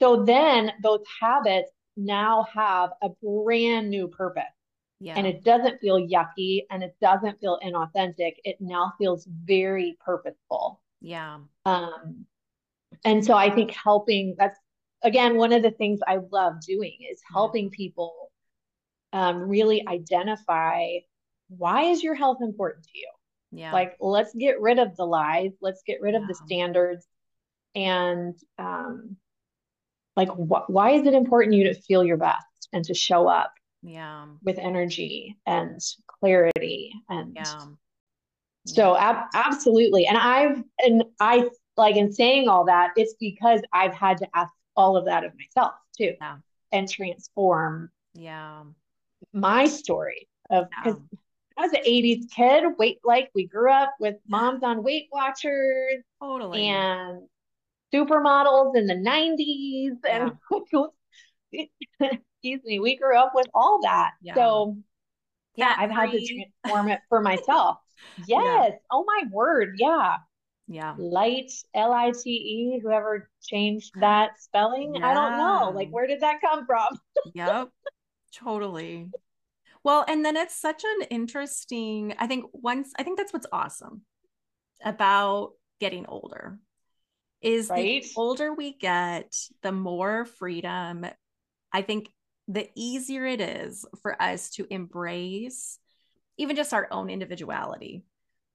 [0.00, 4.42] so then those habits now have a brand new purpose
[5.00, 5.14] Yeah.
[5.16, 8.34] and it doesn't feel yucky and it doesn't feel inauthentic.
[8.44, 10.80] It now feels very purposeful.
[11.00, 11.38] yeah.
[11.66, 12.26] Um,
[13.04, 14.56] and so I think helping that's
[15.02, 18.30] again one of the things I love doing is helping people
[19.14, 20.98] um, really identify
[21.48, 23.10] why is your health important to you?
[23.52, 23.72] Yeah.
[23.72, 25.52] Like, let's get rid of the lies.
[25.62, 27.06] Let's get rid of the standards.
[27.76, 29.16] And um,
[30.16, 33.28] like, wh- why is it important to you to feel your best and to show
[33.28, 33.52] up
[33.82, 34.26] yeah.
[34.42, 35.80] with energy and
[36.20, 36.92] clarity?
[37.08, 37.66] And Yeah.
[38.66, 40.06] so, ab- absolutely.
[40.06, 44.50] And I've, and I like in saying all that, it's because I've had to ask
[44.76, 46.38] all of that of myself too Yeah.
[46.72, 48.64] and transform Yeah.
[49.34, 51.18] My story of because Yeah.
[51.56, 56.02] I was an 80s kid, weight like we grew up with moms on Weight Watchers
[56.20, 56.66] Totally.
[56.66, 57.28] and
[57.92, 59.96] supermodels in the 90s.
[60.08, 60.32] And
[60.74, 60.92] oh,
[61.52, 64.12] excuse me, we grew up with all that.
[64.22, 64.34] Yeah.
[64.34, 64.76] So
[65.56, 67.78] yeah, I've had to transform it for myself.
[68.26, 68.72] Yes.
[68.90, 69.76] Oh my word.
[69.78, 70.16] Yeah.
[70.66, 70.94] Yeah.
[70.98, 74.94] Light, L I T E, whoever changed that spelling.
[75.02, 75.70] I don't know.
[75.74, 76.98] Like, where did that come from?
[77.34, 77.68] Yep.
[78.36, 79.10] Totally.
[79.82, 84.02] Well, and then it's such an interesting, I think once, I think that's what's awesome
[84.82, 86.58] about getting older
[87.42, 88.02] is Right.
[88.02, 91.06] the older we get, the more freedom,
[91.72, 92.08] I think
[92.48, 95.78] the easier it is for us to embrace
[96.38, 98.04] even just our own individuality.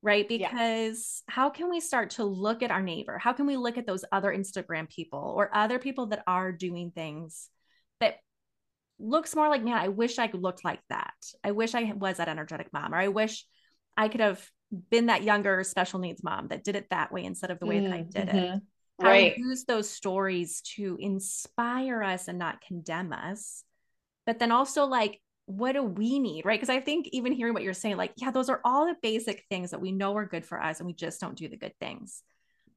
[0.01, 0.30] Right.
[0.30, 0.49] Yeah.
[0.49, 3.17] Because how can we start to look at our neighbor?
[3.17, 6.91] How can we look at those other Instagram people or other people that are doing
[6.91, 7.49] things
[7.99, 8.15] that
[9.00, 11.16] looks more like, man, I wish I looked like that.
[11.43, 13.45] I wish I was that energetic mom, or I wish
[13.97, 14.45] I could have
[14.91, 17.78] been that younger special needs mom that did it that way instead of the way
[17.78, 17.89] mm-hmm.
[17.89, 18.36] that I did it.
[18.36, 18.58] Mm-hmm.
[19.02, 19.38] How right.
[19.38, 23.64] use those stories to inspire us and not condemn us.
[24.26, 25.20] But then also like
[25.50, 26.60] what do we need, right?
[26.60, 29.45] Because I think even hearing what you're saying, like, yeah, those are all the basic
[29.50, 31.74] things that we know are good for us and we just don't do the good
[31.80, 32.22] things.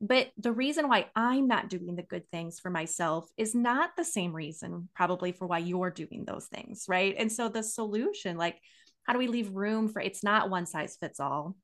[0.04, 4.04] But the reason why I'm not doing the good things for myself is not the
[4.04, 7.14] same reason, probably, for why you're doing those things, right?
[7.16, 8.58] And so the solution, like,
[9.04, 11.56] how do we leave room for it's not one size fits all?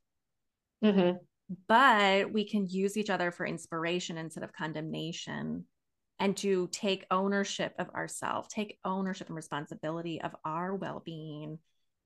[0.84, 1.16] Mm-hmm.
[1.66, 5.64] But we can use each other for inspiration instead of condemnation
[6.20, 11.58] and to take ownership of ourselves, take ownership and responsibility of our well being,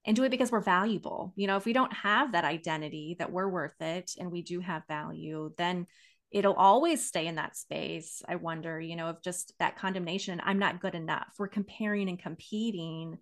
[0.06, 1.32] and do it because we're valuable.
[1.36, 4.60] You know, if we don't have that identity that we're worth it and we do
[4.60, 5.86] have value, then
[6.32, 8.22] it'll always stay in that space.
[8.28, 11.28] I wonder, you know, of just that condemnation I'm not good enough.
[11.38, 13.18] We're comparing and competing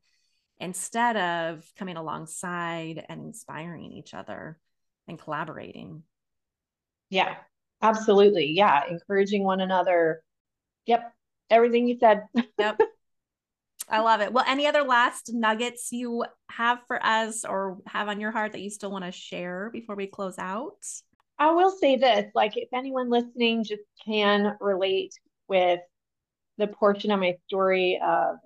[0.58, 4.58] instead of coming alongside and inspiring each other
[5.08, 6.02] and collaborating.
[7.08, 7.36] Yeah,
[7.82, 8.52] absolutely.
[8.52, 10.22] Yeah, encouraging one another
[10.86, 11.12] Yep.
[11.50, 12.24] Everything you said.
[12.58, 12.78] yep.
[13.88, 14.32] I love it.
[14.32, 18.61] Well, any other last nuggets you have for us or have on your heart that
[18.61, 20.84] you still want to share before we close out?
[21.41, 25.14] I will say this like, if anyone listening just can relate
[25.49, 25.80] with
[26.59, 28.36] the portion of my story of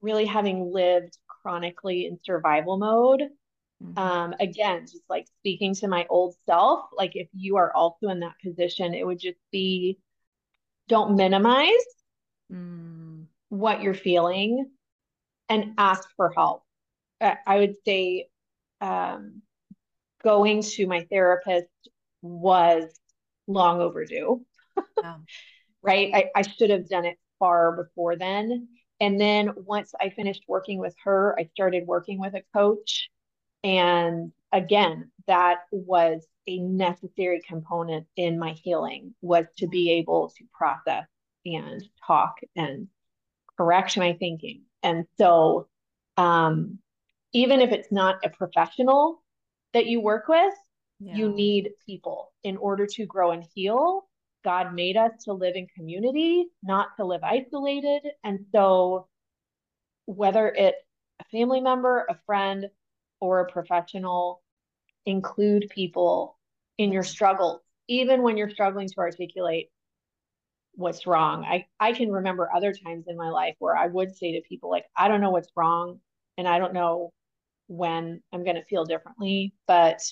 [0.00, 3.22] really having lived chronically in survival mode,
[3.80, 3.96] mm-hmm.
[3.96, 8.18] um, again, just like speaking to my old self, like if you are also in
[8.20, 9.96] that position, it would just be
[10.88, 11.70] don't minimize
[12.52, 13.24] mm.
[13.48, 14.68] what you're feeling
[15.48, 16.64] and ask for help.
[17.20, 18.26] I would say
[18.80, 19.42] um,
[20.24, 21.68] going to my therapist
[22.22, 22.84] was
[23.46, 24.44] long overdue.
[25.84, 26.12] Right?
[26.14, 28.68] I, I should have done it far before then.
[29.00, 33.10] And then once I finished working with her, I started working with a coach.
[33.64, 40.44] And again, that was a necessary component in my healing was to be able to
[40.56, 41.06] process
[41.44, 42.86] and talk and
[43.56, 44.62] correct my thinking.
[44.84, 45.66] And so
[46.16, 46.78] um,
[47.32, 49.22] even if it's not a professional
[49.72, 50.54] that you work with,
[51.02, 51.16] yeah.
[51.16, 54.08] you need people in order to grow and heal.
[54.44, 58.02] God made us to live in community, not to live isolated.
[58.24, 59.06] And so
[60.06, 60.78] whether it's
[61.20, 62.66] a family member, a friend,
[63.20, 64.42] or a professional,
[65.06, 66.38] include people
[66.78, 69.68] in your struggles, even when you're struggling to articulate
[70.74, 71.44] what's wrong.
[71.44, 74.70] I, I can remember other times in my life where I would say to people,
[74.70, 76.00] like, I don't know what's wrong
[76.38, 77.12] and I don't know
[77.68, 80.02] when I'm going to feel differently, but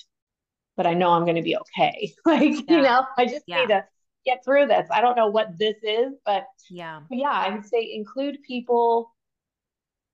[0.81, 2.11] but I know I'm going to be okay.
[2.25, 2.75] like, yeah.
[2.75, 3.59] you know, I just yeah.
[3.59, 3.85] need to
[4.25, 4.87] get through this.
[4.89, 7.01] I don't know what this is, but yeah.
[7.11, 9.13] yeah, I would say include people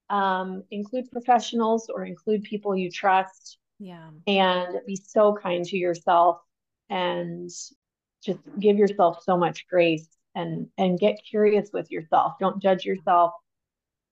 [0.09, 4.09] um include professionals or include people you trust yeah.
[4.25, 6.39] And be so kind to yourself
[6.89, 7.49] and
[8.23, 12.33] just give yourself so much grace and and get curious with yourself.
[12.39, 13.33] Don't judge yourself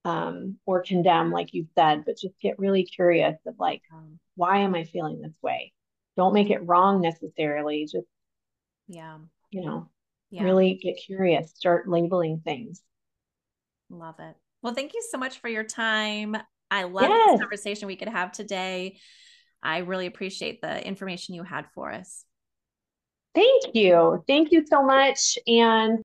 [0.05, 3.81] um, or condemn, like you said, but just get really curious of like,
[4.35, 5.73] why am I feeling this way?
[6.17, 7.83] Don't make it wrong necessarily.
[7.83, 8.07] Just
[8.87, 9.17] yeah,
[9.49, 9.89] you know,
[10.29, 10.43] yeah.
[10.43, 11.53] really get curious.
[11.55, 12.81] Start labeling things.
[13.89, 14.35] Love it.
[14.61, 16.35] Well, thank you so much for your time.
[16.71, 17.31] I love yes.
[17.31, 18.97] this conversation we could have today.
[19.61, 22.25] I really appreciate the information you had for us.
[23.33, 24.23] Thank you.
[24.27, 25.37] Thank you so much.
[25.45, 25.99] And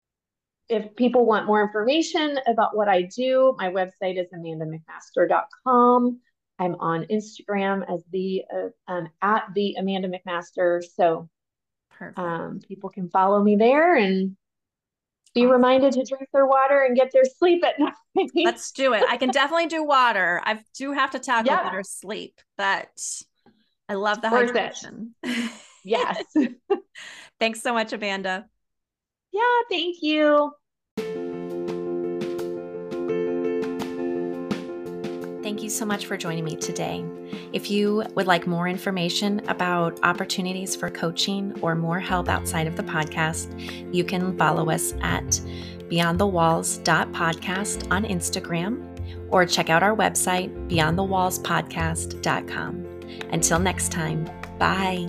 [0.69, 6.21] if people want more information about what I do, my website is amandamcmaster.com.
[6.61, 10.85] I'm on Instagram as the uh, um, at the Amanda McMaster.
[10.85, 11.29] So
[12.17, 14.37] um, people can follow me there and
[15.35, 17.79] be reminded to drink their water and get their sleep at
[18.15, 18.31] night.
[18.35, 19.05] Let's do it.
[19.09, 20.43] I can definitely do water.
[20.45, 22.89] I do have to tackle better sleep, but
[23.89, 25.11] I love the hydration.
[25.85, 26.23] yes.
[27.39, 28.47] Thanks so much, Amanda.
[29.33, 30.53] Yeah, thank you.
[35.51, 37.05] Thank you so much for joining me today.
[37.53, 42.77] If you would like more information about opportunities for coaching or more help outside of
[42.77, 45.25] the podcast, you can follow us at
[45.91, 48.87] beyondthewalls.podcast on Instagram
[49.33, 52.87] or check out our website, beyondthewallspodcast.com.
[53.33, 55.09] Until next time, bye.